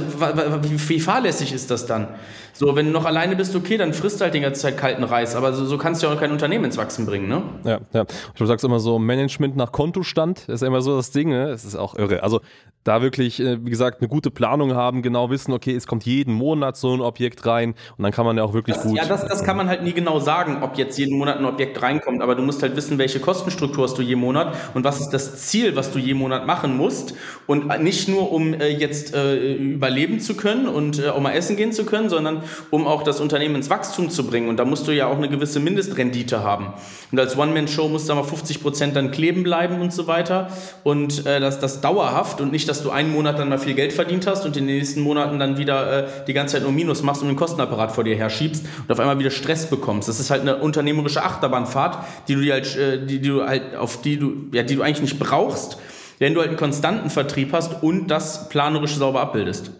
wie, 0.61 0.99
fahrlässig 0.99 1.53
ist 1.53 1.69
das 1.69 1.85
dann? 1.85 2.07
So, 2.53 2.75
wenn 2.75 2.85
du 2.85 2.91
noch 2.91 3.05
alleine 3.05 3.35
bist, 3.35 3.55
okay, 3.55 3.77
dann 3.77 3.93
frisst 3.93 4.21
halt 4.21 4.33
die 4.33 4.39
ganze 4.39 4.61
Zeit 4.61 4.77
kalten 4.77 5.03
Reis, 5.03 5.35
aber 5.35 5.53
so, 5.53 5.65
so 5.65 5.77
kannst 5.77 6.01
du 6.01 6.07
ja 6.07 6.13
auch 6.13 6.19
kein 6.19 6.31
Unternehmen 6.31 6.65
ins 6.65 6.77
Wachsen 6.77 7.05
bringen, 7.05 7.27
ne? 7.27 7.41
Ja, 7.65 7.79
ja. 7.91 8.05
Du 8.37 8.45
sagst 8.45 8.63
immer 8.63 8.79
so, 8.79 8.99
Management 8.99 9.57
nach 9.57 9.71
Kontostand, 9.71 10.47
ist 10.47 10.63
immer 10.63 10.81
so 10.81 10.95
das 10.95 11.11
Ding, 11.11 11.29
ne? 11.29 11.47
Das 11.47 11.65
ist 11.65 11.75
auch 11.75 11.95
irre. 11.95 12.23
Also 12.23 12.41
da 12.83 13.01
wirklich, 13.01 13.39
äh, 13.39 13.63
wie 13.65 13.69
gesagt, 13.69 14.01
eine 14.01 14.09
gute 14.09 14.29
Planung 14.29 14.75
haben, 14.75 15.01
genau 15.01 15.29
wissen, 15.29 15.53
okay, 15.53 15.75
es 15.75 15.87
kommt 15.87 16.05
jeden 16.05 16.33
Monat 16.33 16.77
so 16.77 16.93
ein 16.93 17.01
Objekt 17.01 17.45
rein 17.45 17.75
und 17.97 18.03
dann 18.03 18.11
kann 18.11 18.25
man 18.25 18.37
ja 18.37 18.43
auch 18.43 18.53
wirklich 18.53 18.75
das, 18.75 18.85
gut. 18.85 18.97
Ja, 18.97 19.05
das, 19.05 19.25
das 19.25 19.43
kann 19.43 19.57
man 19.57 19.67
halt 19.67 19.83
nie 19.83 19.93
genau 19.93 20.19
sagen, 20.19 20.61
ob 20.61 20.77
jetzt 20.77 20.97
jeden 20.97 21.17
Monat 21.17 21.37
ein 21.37 21.45
Objekt 21.45 21.81
reinkommt, 21.81 22.21
aber 22.21 22.35
du 22.35 22.43
musst 22.43 22.61
halt 22.61 22.75
wissen, 22.75 22.97
welche 22.97 23.19
Kostenstruktur 23.19 23.85
hast 23.85 23.97
du 23.97 24.01
je 24.01 24.15
Monat 24.15 24.55
und 24.73 24.83
was 24.83 24.99
ist 24.99 25.09
das 25.09 25.37
Ziel, 25.47 25.75
was 25.75 25.91
du 25.91 25.99
je 25.99 26.13
Monat 26.13 26.45
machen 26.45 26.75
musst 26.75 27.15
und 27.47 27.67
nicht 27.81 28.09
nur, 28.09 28.31
um 28.31 28.53
äh, 28.53 28.67
jetzt 28.67 29.15
äh, 29.15 29.72
überleben 29.73 30.19
zu 30.19 30.35
können 30.35 30.67
und 30.67 30.99
äh, 30.99 31.09
auch 31.09 31.19
mal 31.19 31.31
essen 31.31 31.55
gehen 31.55 31.73
zu 31.73 31.85
können, 31.85 32.09
sondern 32.09 32.43
um 32.69 32.87
auch 32.87 33.03
das 33.03 33.19
Unternehmen 33.19 33.55
ins 33.55 33.69
Wachstum 33.69 34.09
zu 34.09 34.25
bringen 34.25 34.47
und 34.47 34.57
da 34.57 34.65
musst 34.65 34.87
du 34.87 34.91
ja 34.91 35.07
auch 35.07 35.17
eine 35.17 35.29
gewisse 35.29 35.59
Mindestrendite 35.59 36.43
haben. 36.43 36.73
Und 37.11 37.19
als 37.19 37.37
One-Man-Show 37.37 37.89
musst 37.89 38.09
du 38.09 38.15
mal 38.15 38.23
50 38.23 38.61
Prozent 38.61 38.95
dann 38.95 39.11
kleben 39.11 39.43
bleiben 39.43 39.81
und 39.81 39.91
so 39.91 40.07
weiter 40.07 40.49
und 40.83 41.25
äh, 41.25 41.39
das, 41.39 41.59
das 41.59 41.81
dauerhaft 41.81 42.39
und 42.41 42.51
nicht, 42.51 42.69
dass 42.69 42.83
du 42.83 42.91
einen 42.91 43.11
Monat 43.11 43.39
dann 43.39 43.49
mal 43.49 43.57
viel 43.57 43.73
Geld 43.73 43.93
verdient 43.93 44.27
hast 44.27 44.45
und 44.45 44.55
in 44.57 44.67
den 44.67 44.77
nächsten 44.77 45.01
Monaten 45.01 45.39
dann 45.39 45.57
wieder 45.57 46.05
äh, 46.05 46.07
die 46.27 46.33
ganze 46.33 46.53
Zeit 46.53 46.63
nur 46.63 46.71
Minus 46.71 47.03
machst 47.03 47.21
und 47.21 47.27
den 47.27 47.37
Kostenapparat 47.37 47.91
vor 47.91 48.03
dir 48.03 48.15
herschiebst 48.15 48.65
und 48.83 48.91
auf 48.91 48.99
einmal 48.99 49.19
wieder 49.19 49.31
Stress 49.31 49.69
bekommst. 49.69 50.07
Das 50.07 50.19
ist 50.19 50.29
halt 50.29 50.41
eine 50.41 50.57
unternehmerische 50.57 51.23
Achterbahnfahrt, 51.23 51.97
die 52.27 52.35
du 52.35 52.41
dir 52.41 52.53
halt, 52.53 53.09
die, 53.09 53.19
die 53.19 53.27
du 53.27 53.43
halt, 53.45 53.75
auf 53.75 54.01
die 54.01 54.17
du, 54.17 54.33
ja, 54.51 54.63
die 54.63 54.75
du 54.75 54.81
eigentlich 54.81 55.01
nicht 55.01 55.19
brauchst, 55.19 55.77
wenn 56.19 56.33
du 56.33 56.39
halt 56.39 56.49
einen 56.49 56.57
konstanten 56.57 57.09
Vertrieb 57.09 57.53
hast 57.53 57.83
und 57.83 58.07
das 58.07 58.49
planerisch 58.49 58.95
sauber 58.95 59.21
abbildest. 59.21 59.71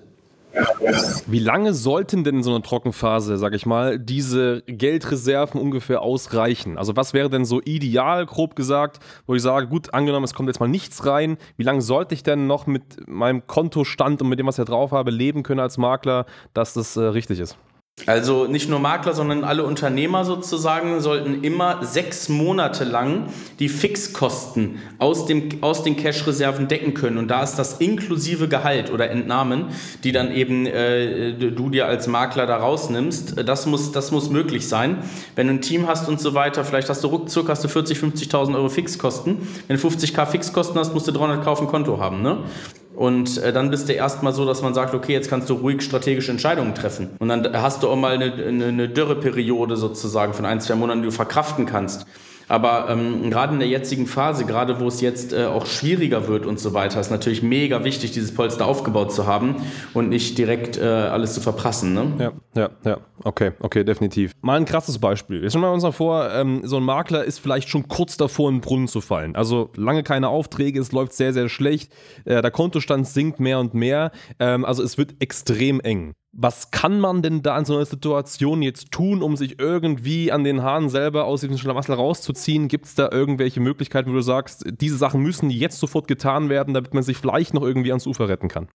Wie 1.25 1.39
lange 1.39 1.73
sollten 1.73 2.23
denn 2.23 2.37
in 2.37 2.43
so 2.43 2.51
einer 2.51 2.61
Trockenphase, 2.61 3.37
sag 3.37 3.53
ich 3.55 3.65
mal, 3.65 3.97
diese 3.97 4.61
Geldreserven 4.67 5.59
ungefähr 5.59 6.01
ausreichen? 6.01 6.77
Also 6.77 6.95
was 6.95 7.13
wäre 7.13 7.29
denn 7.29 7.43
so 7.43 7.59
ideal, 7.61 8.25
grob 8.27 8.55
gesagt, 8.55 8.99
wo 9.25 9.33
ich 9.33 9.41
sage, 9.41 9.67
gut, 9.67 9.93
angenommen, 9.93 10.25
es 10.25 10.35
kommt 10.35 10.49
jetzt 10.49 10.59
mal 10.59 10.67
nichts 10.67 11.05
rein, 11.05 11.37
wie 11.57 11.63
lange 11.63 11.81
sollte 11.81 12.13
ich 12.13 12.21
denn 12.21 12.45
noch 12.45 12.67
mit 12.67 13.07
meinem 13.07 13.47
Kontostand 13.47 14.21
und 14.21 14.29
mit 14.29 14.37
dem, 14.37 14.45
was 14.45 14.59
ich 14.59 14.65
drauf 14.65 14.91
habe, 14.91 15.09
leben 15.09 15.41
können 15.41 15.59
als 15.59 15.77
Makler, 15.77 16.25
dass 16.53 16.73
das 16.73 16.97
äh, 16.97 17.01
richtig 17.01 17.39
ist? 17.39 17.57
Also 18.07 18.47
nicht 18.47 18.69
nur 18.69 18.79
Makler, 18.79 19.13
sondern 19.13 19.43
alle 19.43 19.63
Unternehmer 19.63 20.25
sozusagen 20.25 20.99
sollten 20.99 21.43
immer 21.43 21.85
sechs 21.85 22.27
Monate 22.27 22.83
lang 22.85 23.27
die 23.59 23.69
Fixkosten 23.69 24.79
aus, 24.97 25.27
dem, 25.27 25.49
aus 25.61 25.83
den 25.83 25.95
Cash-Reserven 25.95 26.67
decken 26.67 26.95
können. 26.95 27.17
Und 27.17 27.29
da 27.29 27.43
ist 27.43 27.55
das 27.55 27.77
inklusive 27.77 28.49
Gehalt 28.49 28.91
oder 28.91 29.11
Entnahmen, 29.11 29.67
die 30.03 30.11
dann 30.11 30.33
eben 30.33 30.65
äh, 30.65 31.33
du 31.33 31.69
dir 31.69 31.85
als 31.85 32.07
Makler 32.07 32.47
da 32.47 32.57
rausnimmst. 32.57 33.35
Das 33.47 33.67
muss, 33.67 33.91
das 33.91 34.11
muss 34.11 34.29
möglich 34.29 34.67
sein. 34.67 34.97
Wenn 35.35 35.47
du 35.47 35.53
ein 35.53 35.61
Team 35.61 35.87
hast 35.87 36.09
und 36.09 36.19
so 36.19 36.33
weiter, 36.33 36.65
vielleicht 36.65 36.89
hast 36.89 37.03
du 37.03 37.07
ruckzuck 37.09 37.47
hast 37.47 37.63
du 37.63 37.67
40, 37.67 37.99
50.000 37.99 38.55
Euro 38.55 38.69
Fixkosten. 38.69 39.47
Wenn 39.67 39.77
du 39.77 39.87
50k 39.87 40.25
Fixkosten 40.25 40.77
hast, 40.79 40.93
musst 40.93 41.07
du 41.07 41.11
300k 41.11 41.45
auf 41.45 41.59
dem 41.59 41.67
Konto 41.67 41.99
haben. 41.99 42.21
Ne? 42.23 42.39
Und 42.95 43.37
äh, 43.39 43.51
dann 43.51 43.71
bist 43.71 43.89
du 43.89 43.93
erstmal 43.93 44.33
so, 44.33 44.45
dass 44.45 44.61
man 44.61 44.73
sagt, 44.73 44.93
okay, 44.93 45.13
jetzt 45.13 45.29
kannst 45.29 45.49
du 45.49 45.55
ruhig 45.55 45.81
strategische 45.81 46.31
Entscheidungen 46.31 46.75
treffen. 46.75 47.09
Und 47.19 47.29
dann 47.29 47.61
hast 47.61 47.81
du 47.81 47.89
auch 47.89 47.95
mal 47.95 48.13
eine, 48.13 48.33
eine, 48.33 48.65
eine 48.65 48.89
Dürreperiode 48.89 49.77
sozusagen 49.77 50.33
von 50.33 50.45
ein, 50.45 50.61
zwei 50.61 50.75
Monaten, 50.75 51.01
die 51.01 51.07
du 51.07 51.11
verkraften 51.11 51.65
kannst. 51.65 52.05
Aber 52.47 52.87
ähm, 52.89 53.29
gerade 53.29 53.53
in 53.53 53.59
der 53.59 53.67
jetzigen 53.67 54.07
Phase, 54.07 54.45
gerade 54.45 54.79
wo 54.79 54.87
es 54.87 55.01
jetzt 55.01 55.33
äh, 55.33 55.45
auch 55.45 55.65
schwieriger 55.65 56.27
wird 56.27 56.45
und 56.45 56.59
so 56.59 56.73
weiter, 56.73 56.99
ist 56.99 57.11
natürlich 57.11 57.43
mega 57.43 57.83
wichtig, 57.83 58.11
dieses 58.11 58.33
Polster 58.33 58.65
aufgebaut 58.65 59.13
zu 59.13 59.27
haben 59.27 59.55
und 59.93 60.09
nicht 60.09 60.37
direkt 60.37 60.77
äh, 60.77 60.83
alles 60.83 61.33
zu 61.33 61.41
verprassen. 61.41 61.93
Ne? 61.93 62.13
Ja, 62.19 62.31
ja, 62.55 62.69
ja. 62.83 62.97
Okay, 63.23 63.51
okay, 63.59 63.83
definitiv. 63.83 64.33
Mal 64.41 64.57
ein 64.57 64.65
krasses 64.65 64.99
Beispiel. 64.99 65.41
Jetzt 65.41 65.53
stellen 65.53 65.63
wir 65.63 65.71
uns 65.71 65.83
mal 65.83 65.91
vor, 65.91 66.29
ähm, 66.31 66.61
so 66.63 66.77
ein 66.77 66.83
Makler 66.83 67.23
ist 67.23 67.39
vielleicht 67.39 67.69
schon 67.69 67.87
kurz 67.87 68.17
davor, 68.17 68.49
in 68.49 68.55
den 68.55 68.61
Brunnen 68.61 68.87
zu 68.87 69.01
fallen. 69.01 69.35
Also 69.35 69.69
lange 69.75 70.03
keine 70.03 70.27
Aufträge, 70.29 70.79
es 70.79 70.91
läuft 70.91 71.13
sehr, 71.13 71.33
sehr 71.33 71.49
schlecht. 71.49 71.91
Äh, 72.25 72.41
der 72.41 72.51
Kontostand 72.51 73.07
sinkt 73.07 73.39
mehr 73.39 73.59
und 73.59 73.73
mehr. 73.73 74.11
Ähm, 74.39 74.65
also 74.65 74.83
es 74.83 74.97
wird 74.97 75.15
extrem 75.19 75.79
eng. 75.79 76.13
Was 76.35 76.71
kann 76.71 76.99
man 76.99 77.21
denn 77.21 77.43
da 77.43 77.59
in 77.59 77.65
so 77.65 77.75
einer 77.75 77.85
Situation 77.85 78.63
jetzt 78.63 78.91
tun, 78.91 79.21
um 79.21 79.37
sich 79.37 79.59
irgendwie 79.59 80.31
an 80.31 80.43
den 80.43 80.63
Haaren 80.63 80.89
selber 80.89 81.25
aus 81.25 81.41
diesem 81.41 81.59
Schlamassel 81.59 81.93
rauszuziehen? 81.93 82.67
Gibt 82.67 82.85
es 82.85 82.95
da 82.95 83.09
irgendwelche 83.11 83.59
Möglichkeiten, 83.59 84.09
wo 84.09 84.15
du 84.15 84.21
sagst, 84.21 84.65
diese 84.81 84.97
Sachen 84.97 85.21
müssen 85.21 85.51
jetzt 85.51 85.79
sofort 85.79 86.07
getan 86.07 86.49
werden, 86.49 86.73
damit 86.73 86.95
man 86.95 87.03
sich 87.03 87.17
vielleicht 87.17 87.53
noch 87.53 87.61
irgendwie 87.61 87.91
ans 87.91 88.07
Ufer 88.07 88.29
retten 88.29 88.47
kann? 88.47 88.67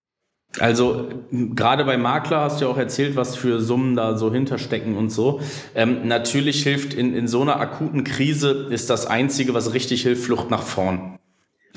Also 0.57 1.09
gerade 1.31 1.85
bei 1.85 1.97
Makler 1.97 2.39
hast 2.41 2.59
du 2.59 2.65
ja 2.65 2.71
auch 2.71 2.77
erzählt, 2.77 3.15
was 3.15 3.35
für 3.35 3.59
Summen 3.59 3.95
da 3.95 4.17
so 4.17 4.31
hinterstecken 4.33 4.95
und 4.95 5.09
so. 5.09 5.41
Ähm, 5.75 6.07
natürlich 6.07 6.63
hilft 6.63 6.93
in, 6.93 7.13
in 7.13 7.27
so 7.27 7.41
einer 7.41 7.59
akuten 7.59 8.03
Krise, 8.03 8.67
ist 8.69 8.89
das 8.89 9.05
Einzige, 9.05 9.53
was 9.53 9.73
richtig 9.73 10.01
hilft, 10.01 10.23
Flucht 10.23 10.49
nach 10.49 10.63
vorn. 10.63 11.19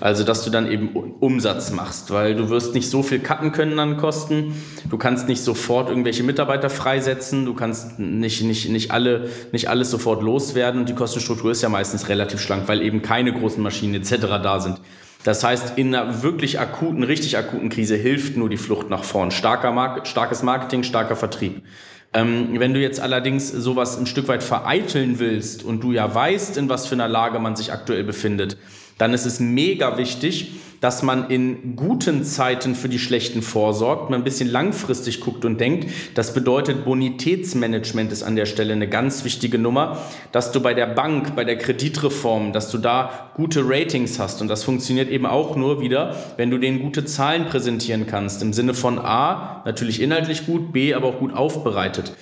Also, 0.03 0.25
dass 0.25 0.43
du 0.43 0.51
dann 0.51 0.69
eben 0.69 0.89
Umsatz 1.21 1.71
machst, 1.71 2.11
weil 2.11 2.35
du 2.35 2.49
wirst 2.49 2.75
nicht 2.75 2.91
so 2.91 3.05
viel 3.05 3.21
cutten 3.21 3.53
können 3.53 3.79
an 3.79 3.99
Kosten. 3.99 4.53
Du 4.91 4.99
kannst 4.99 5.29
nicht 5.29 5.41
sofort 5.45 5.91
irgendwelche 5.91 6.25
Mitarbeiter 6.25 6.71
freisetzen. 6.71 7.45
Du 7.45 7.55
kannst 7.55 8.01
nicht, 8.01 8.43
nicht, 8.43 8.69
nicht, 8.69 8.91
alle, 8.91 9.29
nicht 9.53 9.69
alles 9.69 9.93
sofort 9.93 10.21
loswerden. 10.21 10.81
Und 10.81 10.89
die 10.89 10.97
Kostenstruktur 10.97 11.53
ist 11.53 11.63
ja 11.63 11.69
meistens 11.69 12.09
relativ 12.09 12.41
schlank, 12.41 12.67
weil 12.67 12.83
eben 12.83 13.03
keine 13.03 13.33
großen 13.33 13.63
Maschinen 13.63 13.95
etc. 13.95 14.17
da 14.43 14.59
sind. 14.59 14.81
Das 15.23 15.45
heißt, 15.45 15.75
in 15.79 15.95
einer 15.95 16.25
wirklich 16.25 16.59
akuten, 16.59 17.05
richtig 17.05 17.39
akuten 17.39 17.69
Krise 17.69 17.95
hilft 17.95 18.37
nur 18.37 18.49
die 18.49 18.57
Flucht 18.57 18.91
nach 18.91 19.05
vorn. 19.05 19.31
Starker 19.31 19.71
Mark 19.71 20.09
starkes 20.09 20.43
Marketing, 20.43 20.83
starker 20.83 21.15
Vertrieb. 21.15 21.63
Ähm, 22.13 22.49
wenn 22.59 22.75
du 22.75 22.81
jetzt 22.81 22.99
allerdings 22.99 23.53
sowas 23.53 23.97
ein 23.97 24.07
Stück 24.07 24.27
weit 24.27 24.43
vereiteln 24.43 25.21
willst 25.21 25.63
und 25.63 25.81
du 25.85 25.93
ja 25.93 26.13
weißt, 26.13 26.57
in 26.57 26.69
was 26.69 26.89
für 26.89 26.97
einer 26.97 27.07
Lage 27.07 27.39
man 27.39 27.55
sich 27.55 27.73
aktuell 27.73 28.03
befindet, 28.03 28.59
dann 28.99 29.15
ist 29.15 29.27
es 29.27 29.41
mega 29.41 29.99
wichtig, 29.99 30.53
dass 30.83 31.05
man 31.05 31.31
in 31.31 31.77
guten 31.77 32.25
Zeiten 32.25 32.75
für 32.75 32.89
die 32.89 32.99
schlechten 32.99 33.41
vorsorgt, 33.41 34.11
man 34.11 34.21
ein 34.21 34.25
bisschen 34.25 34.51
langfristig 34.51 35.21
guckt 35.21 35.45
und 35.45 35.61
denkt. 35.61 35.89
Das 36.17 36.35
bedeutet, 36.35 36.85
Bonitätsmanagement 36.85 38.11
ist 38.11 38.25
an 38.25 38.35
der 38.35 38.47
Stelle 38.47 38.73
eine 38.73 38.89
ganz 38.89 39.25
wichtige 39.25 39.59
Nummer, 39.59 39.99
dass 40.33 40.51
du 40.51 40.61
bei 40.61 40.75
der 40.75 40.87
Bank, 40.87 41.37
bei 41.37 41.45
der 41.45 41.57
Kreditreform, 41.57 42.53
dass 42.53 42.69
du 42.69 42.79
da 42.79 43.31
gute 43.37 43.63
Ratings 43.65 44.19
hast. 44.19 44.43
Und 44.43 44.49
das 44.49 44.65
funktioniert 44.65 45.09
eben 45.09 45.25
auch 45.25 45.55
nur 45.55 45.81
wieder, 45.81 46.17
wenn 46.37 46.51
du 46.51 46.59
denen 46.59 46.81
gute 46.83 47.05
Zahlen 47.05 47.47
präsentieren 47.47 48.09
kannst. 48.09 48.43
Im 48.43 48.53
Sinne 48.53 48.75
von 48.75 48.99
A, 48.99 49.63
natürlich 49.65 50.03
inhaltlich 50.03 50.47
gut, 50.47 50.73
B, 50.73 50.95
aber 50.95 51.07
auch 51.07 51.21
gut 51.21 51.33
aufbereitet. 51.33 52.13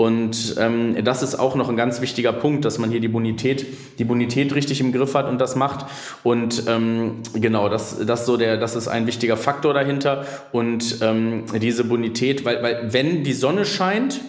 Und 0.00 0.54
ähm, 0.58 0.96
das 1.04 1.22
ist 1.22 1.34
auch 1.34 1.56
noch 1.56 1.68
ein 1.68 1.76
ganz 1.76 2.00
wichtiger 2.00 2.32
Punkt, 2.32 2.64
dass 2.64 2.78
man 2.78 2.90
hier 2.90 3.00
die 3.00 3.08
Bonität, 3.08 3.66
die 3.98 4.04
Bonität 4.04 4.54
richtig 4.54 4.80
im 4.80 4.92
Griff 4.92 5.14
hat 5.14 5.28
und 5.28 5.38
das 5.38 5.56
macht. 5.56 5.84
Und 6.22 6.62
ähm, 6.68 7.16
genau, 7.34 7.68
das, 7.68 7.98
das, 8.06 8.24
so 8.24 8.38
der, 8.38 8.56
das 8.56 8.76
ist 8.76 8.88
ein 8.88 9.06
wichtiger 9.06 9.36
Faktor 9.36 9.74
dahinter. 9.74 10.24
Und 10.52 11.00
ähm, 11.02 11.44
diese 11.60 11.84
Bonität, 11.84 12.46
weil, 12.46 12.62
weil 12.62 12.94
wenn 12.94 13.24
die 13.24 13.34
Sonne 13.34 13.66
scheint, 13.66 14.22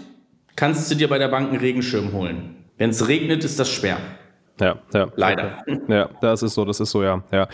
kannst 0.57 0.91
du 0.91 0.95
dir 0.95 1.07
bei 1.07 1.19
der 1.19 1.29
Bank 1.29 1.51
einen 1.51 1.61
Regenschirm 1.61 2.11
holen. 2.11 2.57
Wenn 2.77 2.89
es 2.89 3.07
regnet, 3.07 3.45
ist 3.45 3.57
das 3.57 3.71
schwer. 3.71 3.95
Ja, 4.61 4.75
ja. 4.93 5.07
Leider. 5.15 5.57
Ja, 5.87 6.09
das 6.21 6.43
ist 6.43 6.53
so, 6.53 6.65
das 6.65 6.79
ist 6.79 6.91
so, 6.91 7.01
ja. 7.01 7.23
ja. 7.31 7.47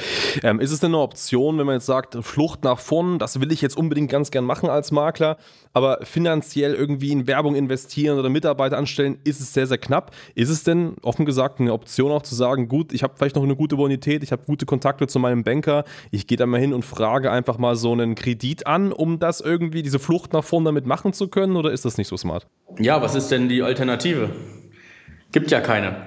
Ähm, 0.43 0.59
ist 0.59 0.71
es 0.71 0.81
denn 0.81 0.89
eine 0.89 0.99
Option, 0.99 1.57
wenn 1.57 1.65
man 1.65 1.75
jetzt 1.75 1.85
sagt, 1.85 2.17
Flucht 2.21 2.65
nach 2.65 2.79
vorn, 2.79 3.17
das 3.17 3.39
will 3.39 3.51
ich 3.53 3.61
jetzt 3.61 3.77
unbedingt 3.77 4.11
ganz 4.11 4.29
gern 4.29 4.43
machen 4.43 4.69
als 4.69 4.91
Makler, 4.91 5.37
aber 5.71 5.99
finanziell 6.03 6.73
irgendwie 6.73 7.11
in 7.11 7.25
Werbung 7.25 7.55
investieren 7.55 8.19
oder 8.19 8.27
Mitarbeiter 8.27 8.77
anstellen, 8.77 9.19
ist 9.23 9.39
es 9.39 9.53
sehr, 9.53 9.67
sehr 9.67 9.77
knapp. 9.77 10.11
Ist 10.35 10.49
es 10.49 10.63
denn, 10.63 10.95
offen 11.01 11.25
gesagt, 11.25 11.61
eine 11.61 11.71
Option 11.71 12.11
auch 12.11 12.23
zu 12.23 12.35
sagen, 12.35 12.67
gut, 12.67 12.91
ich 12.91 13.03
habe 13.03 13.13
vielleicht 13.15 13.37
noch 13.37 13.43
eine 13.43 13.55
gute 13.55 13.77
Bonität, 13.77 14.21
ich 14.21 14.33
habe 14.33 14.43
gute 14.45 14.65
Kontakte 14.65 15.07
zu 15.07 15.17
meinem 15.19 15.45
Banker, 15.45 15.85
ich 16.11 16.27
gehe 16.27 16.37
da 16.37 16.45
mal 16.45 16.59
hin 16.59 16.73
und 16.73 16.83
frage 16.83 17.31
einfach 17.31 17.57
mal 17.57 17.77
so 17.77 17.93
einen 17.93 18.15
Kredit 18.15 18.67
an, 18.67 18.91
um 18.91 19.19
das 19.19 19.39
irgendwie, 19.39 19.81
diese 19.81 19.99
Flucht 19.99 20.33
nach 20.33 20.43
vorn 20.43 20.65
damit 20.65 20.85
machen 20.85 21.13
zu 21.13 21.29
können, 21.29 21.55
oder 21.55 21.71
ist 21.71 21.85
das 21.85 21.97
nicht 21.97 22.09
so 22.09 22.17
smart? 22.17 22.47
Ja, 22.79 23.01
was 23.01 23.15
ist 23.15 23.29
denn 23.29 23.47
die 23.47 23.63
Alternative? 23.63 24.29
Gibt 25.37 25.51
ja 25.51 25.59
keine. 25.59 25.97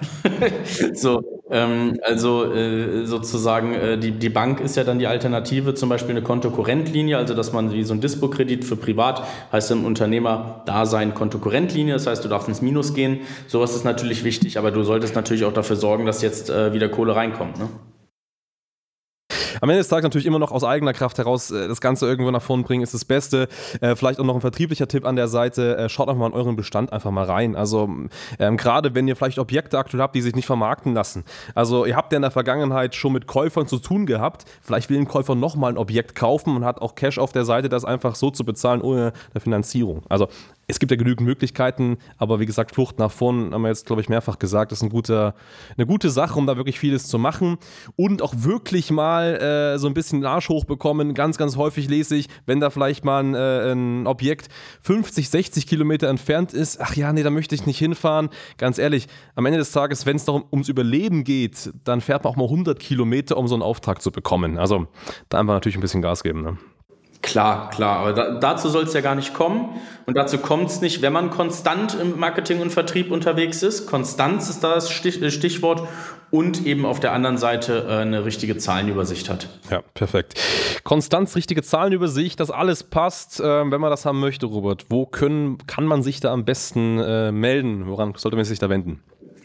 so, 0.95 1.23
ähm, 1.53 2.01
also 2.03 2.53
äh, 2.53 3.07
sozusagen, 3.07 3.75
äh, 3.75 3.97
die, 3.97 4.11
die 4.11 4.29
Bank 4.29 4.59
ist 4.59 4.75
ja 4.75 4.83
dann 4.83 4.99
die 4.99 5.07
Alternative, 5.07 5.75
zum 5.75 5.88
Beispiel 5.88 6.11
eine 6.11 6.23
Kontokorrentlinie, 6.23 7.16
also 7.16 7.33
dass 7.35 7.53
man 7.53 7.73
wie 7.73 7.85
so 7.85 7.95
ein 7.95 8.01
Dispo-Kredit 8.01 8.64
für 8.64 8.75
privat, 8.75 9.23
heißt 9.53 9.71
im 9.71 9.85
Unternehmer 9.85 10.64
Dasein 10.66 11.14
Kontokorrentlinie, 11.14 11.95
das 11.95 12.09
heißt, 12.09 12.25
du 12.25 12.29
darfst 12.29 12.49
ins 12.49 12.61
Minus 12.61 12.93
gehen. 12.93 13.21
Sowas 13.47 13.77
ist 13.77 13.85
natürlich 13.85 14.25
wichtig, 14.25 14.59
aber 14.59 14.73
du 14.73 14.83
solltest 14.83 15.14
natürlich 15.14 15.45
auch 15.45 15.53
dafür 15.53 15.77
sorgen, 15.77 16.07
dass 16.07 16.23
jetzt 16.23 16.51
äh, 16.51 16.73
wieder 16.73 16.88
Kohle 16.88 17.14
reinkommt. 17.14 17.57
Ne? 17.57 17.69
Am 19.61 19.68
Ende 19.68 19.81
des 19.81 19.88
Tages 19.88 20.05
natürlich 20.05 20.27
immer 20.27 20.38
noch 20.38 20.53
aus 20.53 20.64
eigener 20.64 20.92
Kraft 20.92 21.18
heraus 21.18 21.51
äh, 21.51 21.68
das 21.68 21.81
Ganze 21.81 22.07
irgendwo 22.07 22.31
nach 22.31 22.42
vorne 22.42 22.62
bringen, 22.62 22.83
ist 22.83 22.94
das 22.94 23.05
Beste. 23.05 23.49
Äh, 23.81 23.96
vielleicht 23.96 24.20
auch 24.20 24.25
noch 24.25 24.35
ein 24.35 24.40
vertrieblicher 24.40 24.88
Tipp 24.88 25.07
an 25.07 25.16
der 25.16 25.29
Seite, 25.29 25.77
äh, 25.77 25.88
schaut 25.88 26.09
auch 26.09 26.16
mal 26.16 26.27
in 26.27 26.33
euren 26.33 26.57
Bestand 26.57 26.92
einfach 26.92 27.11
mal 27.11 27.25
rein. 27.25 27.57
Also 27.57 27.90
ähm, 28.38 28.57
gerade 28.57 28.94
wenn 28.94 29.07
ihr 29.09 29.16
vielleicht 29.16 29.38
Objekte 29.38 29.79
aktuell 29.79 30.03
habt, 30.03 30.14
die 30.14 30.23
sich 30.23 30.35
nicht 30.35 30.46
vermarkten 30.46 30.94
lassen. 30.94 31.25
Also 31.55 31.85
ihr 31.85 31.96
habt 31.96 32.12
ja 32.12 32.16
in 32.16 32.23
der 32.23 32.31
Vergangenheit 32.31 32.94
schon 32.94 33.12
mit 33.12 33.27
Käufern 33.27 33.66
zu 33.66 33.79
tun 33.79 34.07
gehabt. 34.07 34.44
Vielleicht 34.62 34.90
will 34.90 34.99
ein 34.99 35.09
Käufer 35.09 35.35
nochmal 35.35 35.73
ein 35.73 35.79
Objekt 35.79 36.14
kaufen 36.14 36.57
und 36.57 36.64
hat 36.64 36.81
auch 36.81 36.94
Cash 36.94 37.18
auf 37.18 37.33
der 37.33 37.44
Seite, 37.44 37.68
das 37.68 37.85
einfach 37.85 38.14
so 38.14 38.31
zu 38.31 38.44
bezahlen 38.44 38.81
ohne 38.81 39.12
eine 39.33 39.40
Finanzierung. 39.40 40.03
Also 40.09 40.29
es 40.70 40.78
gibt 40.78 40.90
ja 40.90 40.96
genügend 40.96 41.26
Möglichkeiten, 41.26 41.98
aber 42.16 42.40
wie 42.40 42.46
gesagt, 42.46 42.74
Flucht 42.74 42.98
nach 42.98 43.11
vorn, 43.11 43.52
haben 43.52 43.62
wir 43.62 43.68
jetzt, 43.68 43.87
glaube 43.87 44.00
ich, 44.02 44.09
mehrfach 44.09 44.38
gesagt, 44.38 44.72
ist 44.72 44.83
ein 44.83 44.88
guter, 44.88 45.35
eine 45.76 45.87
gute 45.87 46.11
Sache, 46.11 46.38
um 46.38 46.46
da 46.46 46.56
wirklich 46.56 46.78
vieles 46.78 47.09
zu 47.09 47.18
machen 47.18 47.59
und 47.96 48.22
auch 48.22 48.35
wirklich 48.38 48.90
mal 48.90 49.37
äh, 49.37 49.78
so 49.78 49.87
ein 49.87 49.94
bisschen 49.94 50.20
den 50.20 50.26
Arsch 50.26 50.48
hochbekommen. 50.48 51.14
Ganz, 51.14 51.37
ganz 51.37 51.56
häufig 51.56 51.88
lese 51.88 52.16
ich, 52.16 52.28
wenn 52.46 52.61
da 52.61 52.70
vielleicht 52.70 53.04
mal 53.04 53.22
ein, 53.22 53.35
äh, 53.35 53.72
ein 53.72 54.06
Objekt 54.06 54.48
50, 54.83 55.28
60 55.28 55.66
Kilometer 55.66 56.09
entfernt 56.09 56.52
ist, 56.52 56.80
ach 56.80 56.94
ja, 56.94 57.12
nee, 57.12 57.22
da 57.22 57.30
möchte 57.30 57.54
ich 57.54 57.66
nicht 57.66 57.78
hinfahren. 57.78 58.30
Ganz 58.56 58.78
ehrlich, 58.78 59.09
am 59.35 59.46
Ende 59.46 59.59
des 59.59 59.72
Tages, 59.72 60.06
wenn 60.06 60.16
es 60.16 60.24
darum 60.24 60.44
ums 60.52 60.68
Überleben 60.68 61.24
geht, 61.24 61.72
dann 61.85 62.00
fährt 62.00 62.24
man 62.24 62.33
auch 62.33 62.37
mal 62.37 62.44
100 62.44 62.78
Kilometer, 62.78 63.37
um 63.37 63.48
so 63.48 63.54
einen 63.54 63.62
Auftrag 63.62 64.00
zu 64.00 64.12
bekommen. 64.12 64.59
Also 64.59 64.87
da 65.28 65.40
einfach 65.40 65.54
natürlich 65.54 65.76
ein 65.76 65.83
bisschen 65.83 66.02
Gas 66.02 66.22
geben. 66.22 66.42
Ne? 66.42 66.59
Klar, 67.22 67.68
klar, 67.70 67.98
aber 67.98 68.12
da, 68.14 68.38
dazu 68.38 68.70
soll 68.70 68.85
es 68.85 68.94
ja 68.94 69.02
gar 69.02 69.14
nicht 69.14 69.35
kommen. 69.35 69.80
Und 70.06 70.16
dazu 70.16 70.38
kommt 70.38 70.70
es 70.70 70.80
nicht, 70.80 71.02
wenn 71.02 71.12
man 71.12 71.30
konstant 71.30 71.94
im 72.00 72.18
Marketing 72.18 72.61
und 72.61 72.70
Vertrieb 72.70 73.12
unterwegs 73.12 73.62
ist. 73.62 73.87
Konstanz 73.87 74.48
ist 74.48 74.64
da 74.64 74.74
das 74.74 74.90
äh, 74.90 75.30
Stichwort 75.30 75.87
und 76.30 76.66
eben 76.66 76.87
auf 76.87 76.98
der 76.98 77.12
anderen 77.12 77.37
Seite 77.37 77.87
äh, 77.88 77.96
eine 77.96 78.24
richtige 78.24 78.56
Zahlenübersicht 78.56 79.28
hat. 79.28 79.48
Ja, 79.70 79.83
perfekt. 79.94 80.35
Konstanz, 80.83 81.37
richtige 81.37 81.62
Zahlenübersicht, 81.62 82.40
dass 82.40 82.50
alles 82.50 82.85
passt, 82.85 83.38
äh, 83.38 83.44
wenn 83.44 83.80
man 83.80 83.90
das 83.90 84.06
haben 84.06 84.18
möchte, 84.18 84.46
Robert. 84.46 84.87
Wo 84.88 85.04
können, 85.04 85.59
kann 85.66 85.85
man 85.85 86.02
sich 86.02 86.20
da 86.20 86.33
am 86.33 86.44
besten 86.44 86.98
äh, 86.98 87.33
melden? 87.33 87.87
Woran 87.87 88.14
sollte 88.16 88.37
man 88.37 88.46
sich 88.46 88.59
da 88.59 88.70
wenden? 88.70 89.02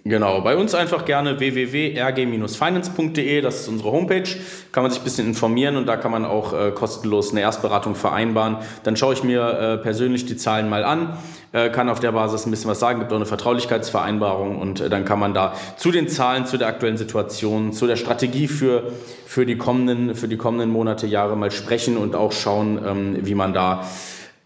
Genau, 0.08 0.42
bei 0.42 0.56
uns 0.56 0.76
einfach 0.76 1.04
gerne 1.04 1.40
www.rg-finance.de, 1.40 3.42
das 3.42 3.62
ist 3.62 3.68
unsere 3.68 3.92
Homepage. 3.92 4.30
Kann 4.72 4.84
man 4.84 4.92
sich 4.92 5.02
ein 5.02 5.04
bisschen 5.04 5.26
informieren 5.26 5.78
und 5.78 5.88
da 5.88 5.98
kann 5.98 6.12
man 6.12 6.26
auch 6.26 6.54
äh, 6.54 6.70
kostenlos 6.70 7.32
eine 7.32 7.42
Erstberatung 7.42 7.96
vereinbaren. 7.96 8.58
Dann 8.84 8.98
schaue 8.98 9.16
ich 9.16 9.24
mir 9.24 9.42
äh, 9.42 9.78
persönlich 9.78 10.28
die 10.28 10.38
Zahlen 10.38 10.70
mal 10.70 10.84
an, 10.84 11.18
äh, 11.54 11.72
kann 11.72 11.90
auf 11.90 12.00
der 12.00 12.12
Basis 12.12 12.46
ein 12.46 12.52
bisschen 12.52 12.70
was 12.70 12.80
sagen, 12.80 13.00
gibt 13.00 13.12
auch 13.14 13.16
eine 13.16 13.26
Vertraulichkeitsvereinbarung 13.26 14.62
und 14.62 14.80
äh, 14.80 14.90
dann 14.90 15.06
kann 15.06 15.18
man 15.18 15.34
da 15.34 15.56
zu 15.76 15.90
den 15.90 16.08
Zahlen, 16.08 16.46
zu 16.46 16.58
der 16.58 16.68
aktuellen 16.68 16.98
Situation, 16.98 17.74
zu 17.74 17.88
der 17.88 17.96
Strategie 17.96 18.48
für, 18.48 18.92
für, 19.26 19.48
die, 19.48 19.58
kommenden, 19.58 20.14
für 20.14 20.28
die 20.28 20.38
kommenden 20.38 20.70
Monate, 20.70 21.08
Jahre 21.08 21.36
mal 21.36 21.50
sprechen 21.50 21.98
und 21.98 22.16
auch 22.16 22.32
schauen, 22.32 22.80
ähm, 22.86 23.26
wie 23.26 23.34
man 23.34 23.56
da 23.56 23.84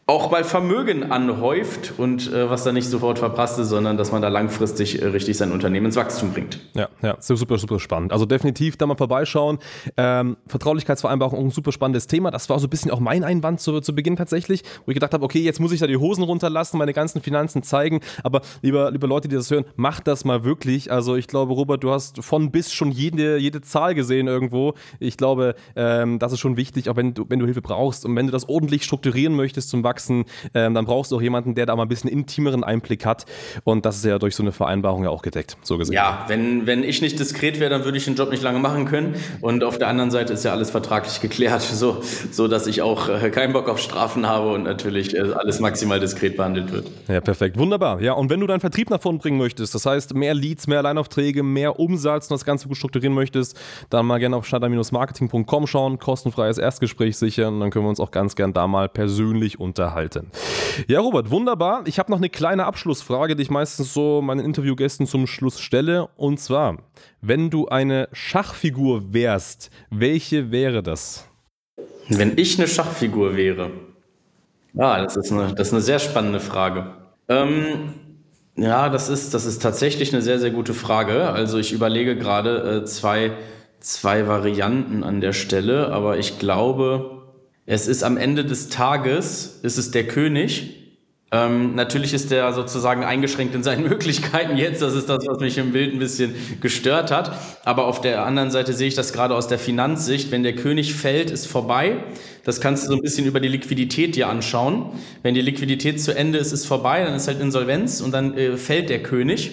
auch 0.10 0.32
mal 0.32 0.43
Vermögen 0.43 1.12
anhäuft 1.12 1.93
und 1.98 2.34
äh, 2.34 2.50
was 2.50 2.63
dann 2.63 2.74
nicht 2.74 2.89
sofort 2.89 3.19
verprasst 3.19 3.60
ist, 3.60 3.69
sondern 3.69 3.95
dass 3.95 4.12
man 4.12 4.24
da 4.24 4.28
langfristig 4.28 5.00
äh, 5.00 5.06
richtig 5.06 5.38
sein 5.38 5.52
Unternehmenswachstum 5.52 6.34
bringt. 6.34 6.60
Ja, 6.74 6.89
ja, 7.04 7.15
super, 7.19 7.60
super 7.60 7.80
spannend. 7.80 8.12
Also 8.12 8.26
definitiv 8.26 8.76
da 8.76 8.88
mal 8.88 8.98
vorbeischauen. 8.98 9.60
Ähm, 9.98 10.38
Vertraulichkeitsvereinbarung, 10.48 11.45
ein 11.45 11.52
super 11.52 11.72
spannendes 11.72 12.08
Thema. 12.08 12.32
Das 12.32 12.50
war 12.50 12.58
so 12.58 12.65
ein 12.65 12.72
bisschen 12.72 12.89
auch 12.89 13.00
mein 13.00 13.24
Einwand 13.24 13.62
zu, 13.62 13.82
zu 13.82 13.93
Beginn 13.93 14.15
tatsächlich, 14.15 14.63
wo 14.86 14.89
ich 14.89 14.95
gedacht 14.95 15.13
habe, 15.13 15.24
okay, 15.24 15.41
jetzt 15.41 15.60
muss 15.60 15.72
ich 15.72 15.80
da 15.80 15.86
die 15.86 15.98
Hosen 15.98 16.24
runterlassen, 16.24 16.80
meine 16.80 16.93
ganzen 16.93 17.22
Finanzen 17.22 17.62
zeigen. 17.62 18.00
Aber 18.24 18.41
lieber, 18.63 18.89
lieber 18.89 19.08
Leute, 19.08 19.28
die 19.28 19.36
das 19.36 19.52
hören, 19.52 19.65
macht 19.76 20.08
das 20.08 20.26
mal 20.26 20.43
wirklich. 20.43 20.91
Also 20.91 21.17
ich 21.17 21.28
glaube, 21.28 21.54
Robert, 21.54 21.84
du 21.84 21.91
hast 21.91 22.24
von 22.24 22.50
bis 22.50 22.74
schon 22.74 22.89
jede, 22.89 23.38
jede 23.38 23.62
Zahl 23.62 23.93
gesehen 23.93 24.26
irgendwo. 24.26 24.74
Ich 25.00 25.17
glaube, 25.17 25.54
ähm, 25.76 26.17
das 26.17 26.34
ist 26.34 26.39
schon 26.39 26.58
wichtig, 26.58 26.89
auch 26.89 26.95
wenn 26.95 27.13
du, 27.13 27.28
wenn 27.30 27.38
du 27.38 27.45
Hilfe 27.45 27.62
brauchst 27.62 28.06
und 28.06 28.15
wenn 28.15 28.26
du 28.26 28.32
das 28.32 28.50
ordentlich 28.50 28.84
strukturieren 28.84 29.36
möchtest 29.36 29.69
zum 29.69 29.84
Wachstum 29.84 29.98
wachsen, 29.99 30.25
ähm, 30.53 30.73
dann 30.73 30.85
brauchst 30.85 31.12
du 31.12 31.17
auch 31.17 31.21
jemanden, 31.21 31.55
der 31.55 31.65
da 31.65 31.75
mal 31.75 31.83
ein 31.83 31.89
bisschen 31.89 32.09
intimeren 32.09 32.63
Einblick 32.63 33.05
hat. 33.05 33.25
Und 33.63 33.85
das 33.85 33.97
ist 33.97 34.05
ja 34.05 34.17
durch 34.17 34.35
so 34.35 34.43
eine 34.43 34.51
Vereinbarung 34.51 35.03
ja 35.03 35.09
auch 35.09 35.21
gedeckt, 35.21 35.57
so 35.62 35.77
gesehen. 35.77 35.95
Ja, 35.95 36.25
wenn, 36.27 36.65
wenn 36.65 36.83
ich 36.83 37.01
nicht 37.01 37.19
diskret 37.19 37.59
wäre, 37.59 37.69
dann 37.69 37.83
würde 37.83 37.97
ich 37.97 38.05
den 38.05 38.15
Job 38.15 38.31
nicht 38.31 38.43
lange 38.43 38.59
machen 38.59 38.85
können. 38.85 39.15
Und 39.41 39.63
auf 39.63 39.77
der 39.77 39.89
anderen 39.89 40.12
Seite 40.12 40.33
ist 40.33 40.45
ja 40.45 40.51
alles 40.51 40.71
vertraglich 40.71 41.19
geklärt, 41.21 41.62
so, 41.73 42.01
so 42.31 42.47
dass 42.47 42.67
ich 42.67 42.81
auch 42.81 43.09
äh, 43.09 43.29
keinen 43.29 43.53
Bock 43.53 43.67
auf 43.67 43.79
Strafen 43.79 44.27
habe 44.27 44.53
und 44.53 44.63
natürlich 44.63 45.15
äh, 45.15 45.19
alles 45.33 45.59
maximal 45.59 45.99
diskret 45.99 46.38
behandelt 46.38 46.71
wird. 46.71 46.89
Ja, 47.07 47.19
perfekt. 47.19 47.57
Wunderbar. 47.57 48.01
Ja, 48.01 48.13
und 48.13 48.29
wenn 48.29 48.39
du 48.39 48.47
deinen 48.47 48.62
Vertrieb 48.62 48.89
nach 48.89 49.01
vorne 49.01 49.19
bringen 49.19 49.38
möchtest, 49.38 49.75
das 49.75 49.85
heißt 49.85 50.13
mehr 50.13 50.33
Leads, 50.33 50.67
mehr 50.67 50.79
Alleinaufträge, 50.79 51.43
mehr 51.43 51.79
Umsatz 51.79 52.29
und 52.29 52.35
das 52.35 52.45
Ganze 52.45 52.67
gut 52.67 52.77
strukturieren 52.77 53.13
möchtest, 53.13 53.59
dann 53.89 54.05
mal 54.05 54.19
gerne 54.19 54.38
auf 54.38 54.45
schneider-marketing.com 54.45 55.67
schauen, 55.67 55.99
kostenfreies 55.99 56.57
Erstgespräch 56.57 57.17
sichern 57.17 57.55
und 57.55 57.59
dann 57.59 57.69
können 57.71 57.85
wir 57.85 57.89
uns 57.89 57.99
auch 57.99 58.12
ganz 58.12 58.35
gern 58.35 58.53
da 58.53 58.67
mal 58.67 58.88
persönlich 58.88 59.59
unterhalten 59.59 59.88
unterhalten. 59.89 60.32
Ja, 60.88 60.99
Robert, 60.99 61.32
wunderbar. 61.32 61.84
Ich 61.86 61.99
habe 61.99 62.12
noch 62.12 62.17
eine 62.17 62.30
kleine 62.30 62.65
Abschlussfrage, 62.65 63.36
die 63.36 63.43
ich 63.43 63.49
meistens 63.49 63.93
so 63.93 64.21
meinen 64.21 64.45
Interviewgästen 64.45 65.08
zum 65.08 65.28
Schluss 65.28 65.60
stelle. 65.60 66.08
Und 66.15 66.39
zwar, 66.39 66.78
wenn 67.21 67.49
du 67.49 67.67
eine 67.67 68.08
Schachfigur 68.13 69.13
wärst, 69.13 69.69
welche 69.89 70.52
wäre 70.52 70.84
das? 70.84 71.28
Wenn 72.08 72.38
ich 72.38 72.58
eine 72.58 72.67
Schachfigur 72.67 73.36
wäre. 73.36 73.71
Ah, 74.78 75.02
das 75.02 75.17
ist 75.17 75.32
eine, 75.32 75.54
das 75.54 75.67
ist 75.67 75.73
eine 75.73 75.82
sehr 75.82 75.99
spannende 75.99 76.39
Frage. 76.39 76.93
Ähm, 77.28 77.93
ja, 78.56 78.89
das 78.89 79.10
ist, 79.10 79.34
das 79.34 79.45
ist 79.45 79.62
tatsächlich 79.62 80.13
eine 80.13 80.21
sehr, 80.21 80.39
sehr 80.39 80.52
gute 80.52 80.73
Frage. 80.73 81.30
Also 81.30 81.58
ich 81.58 81.71
überlege 81.71 82.15
gerade 82.15 82.82
äh, 82.82 82.86
zwei, 82.86 83.32
zwei 83.80 84.28
Varianten 84.28 85.04
an 85.04 85.21
der 85.21 85.34
Stelle, 85.34 85.91
aber 85.91 86.17
ich 86.17 86.39
glaube, 86.39 87.18
es 87.71 87.88
ist 87.88 88.01
am 88.01 88.17
Ende 88.17 88.45
des 88.45 88.69
Tages, 88.69 89.60
ist 89.62 89.77
es 89.77 89.91
der 89.91 90.08
König. 90.08 90.75
Ähm, 91.32 91.75
natürlich 91.75 92.15
ist 92.15 92.32
der 92.32 92.51
sozusagen 92.51 93.03
eingeschränkt 93.03 93.53
in 93.53 93.62
seinen 93.62 93.84
Möglichkeiten 93.88 94.58
jetzt. 94.58 94.82
Das 94.82 94.95
ist 94.95 95.08
das, 95.08 95.27
was 95.27 95.39
mich 95.39 95.60
im 95.60 95.71
Bild 95.71 95.93
ein 95.93 95.99
bisschen 95.99 96.34
gestört 96.62 97.12
hat. 97.12 97.32
Aber 97.65 97.86
auf 97.86 98.01
der 98.01 98.25
anderen 98.25 98.49
Seite 98.49 98.73
sehe 98.73 98.88
ich 98.88 98.95
das 98.95 99.13
gerade 99.13 99.36
aus 99.36 99.47
der 99.47 99.60
Finanzsicht. 99.60 100.32
Wenn 100.32 100.41
der 100.41 100.55
König 100.55 100.95
fällt, 100.95 101.29
ist 101.29 101.45
vorbei. 101.45 102.03
Das 102.43 102.60
kannst 102.60 102.86
du 102.86 102.88
so 102.88 102.95
ein 102.95 103.03
bisschen 103.03 103.27
über 103.27 103.39
die 103.39 103.49
Liquidität 103.49 104.15
dir 104.15 104.29
anschauen. 104.29 104.89
Wenn 105.21 105.36
die 105.36 105.41
Liquidität 105.41 106.01
zu 106.01 106.15
Ende 106.15 106.39
ist, 106.39 106.51
ist 106.51 106.65
vorbei, 106.65 107.03
dann 107.03 107.13
ist 107.13 107.27
halt 107.27 107.39
Insolvenz 107.39 108.01
und 108.01 108.12
dann 108.13 108.36
äh, 108.36 108.58
fällt 108.58 108.89
der 108.89 109.03
König. 109.03 109.51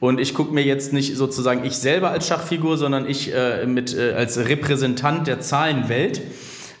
Und 0.00 0.18
ich 0.18 0.34
gucke 0.34 0.52
mir 0.52 0.64
jetzt 0.64 0.92
nicht 0.92 1.16
sozusagen 1.16 1.64
ich 1.64 1.74
selber 1.74 2.10
als 2.10 2.26
Schachfigur, 2.26 2.76
sondern 2.76 3.08
ich 3.08 3.32
äh, 3.32 3.66
mit, 3.66 3.96
äh, 3.96 4.14
als 4.14 4.36
Repräsentant 4.36 5.28
der 5.28 5.40
Zahlenwelt. 5.40 6.22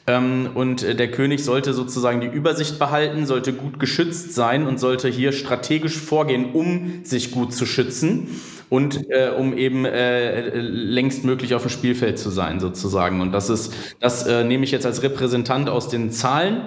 Ähm, 0.06 0.50
und 0.54 0.82
äh, 0.82 0.94
der 0.94 1.10
König 1.10 1.44
sollte 1.44 1.72
sozusagen 1.74 2.20
die 2.20 2.26
Übersicht 2.26 2.78
behalten, 2.78 3.24
sollte 3.26 3.52
gut 3.52 3.78
geschützt 3.78 4.34
sein 4.34 4.66
und 4.66 4.80
sollte 4.80 5.08
hier 5.08 5.32
strategisch 5.32 5.96
vorgehen, 5.96 6.52
um 6.52 7.04
sich 7.04 7.30
gut 7.30 7.54
zu 7.54 7.66
schützen 7.66 8.28
und 8.68 9.10
äh, 9.10 9.30
um 9.36 9.56
eben 9.56 9.84
äh, 9.84 10.58
längstmöglich 10.58 11.54
auf 11.54 11.62
dem 11.62 11.70
Spielfeld 11.70 12.18
zu 12.18 12.30
sein 12.30 12.58
sozusagen. 12.58 13.20
Und 13.20 13.30
das 13.30 13.48
ist, 13.48 13.72
das 14.00 14.26
äh, 14.26 14.42
nehme 14.42 14.64
ich 14.64 14.72
jetzt 14.72 14.86
als 14.86 15.02
Repräsentant 15.04 15.68
aus 15.68 15.88
den 15.88 16.10
Zahlen, 16.10 16.62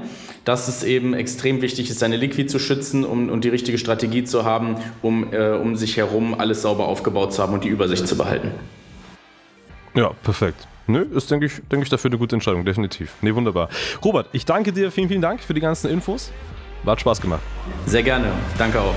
dass 0.45 0.69
es 0.69 0.83
eben 0.83 1.13
extrem 1.13 1.61
wichtig 1.61 1.89
ist, 1.89 1.99
seine 1.99 2.15
Liquid 2.15 2.47
zu 2.49 2.59
schützen 2.59 3.03
um, 3.03 3.29
und 3.29 3.43
die 3.43 3.49
richtige 3.49 3.77
Strategie 3.77 4.23
zu 4.23 4.45
haben, 4.45 4.77
um, 5.01 5.33
äh, 5.33 5.49
um 5.49 5.75
sich 5.75 5.97
herum 5.97 6.35
alles 6.39 6.61
sauber 6.61 6.87
aufgebaut 6.87 7.33
zu 7.33 7.41
haben 7.41 7.53
und 7.53 7.65
die 7.65 7.69
Übersicht 7.69 8.07
zu 8.07 8.15
behalten. 8.15 8.51
Ja, 9.93 10.11
perfekt. 10.23 10.67
Nö, 10.87 11.01
ist, 11.01 11.31
denke 11.31 11.47
ich, 11.47 11.61
denke 11.71 11.83
ich, 11.83 11.89
dafür 11.89 12.11
eine 12.11 12.17
gute 12.17 12.35
Entscheidung, 12.35 12.63
definitiv. 12.63 13.13
Nee, 13.21 13.33
wunderbar. 13.33 13.69
Robert, 14.03 14.29
ich 14.33 14.45
danke 14.45 14.71
dir, 14.71 14.91
vielen, 14.91 15.07
vielen 15.07 15.21
Dank 15.21 15.41
für 15.41 15.53
die 15.53 15.61
ganzen 15.61 15.89
Infos. 15.89 16.31
War 16.83 16.97
Spaß 16.97 17.19
gemacht. 17.19 17.41
Sehr 17.87 18.03
gerne. 18.03 18.27
Danke 18.57 18.79
auch. 18.79 18.93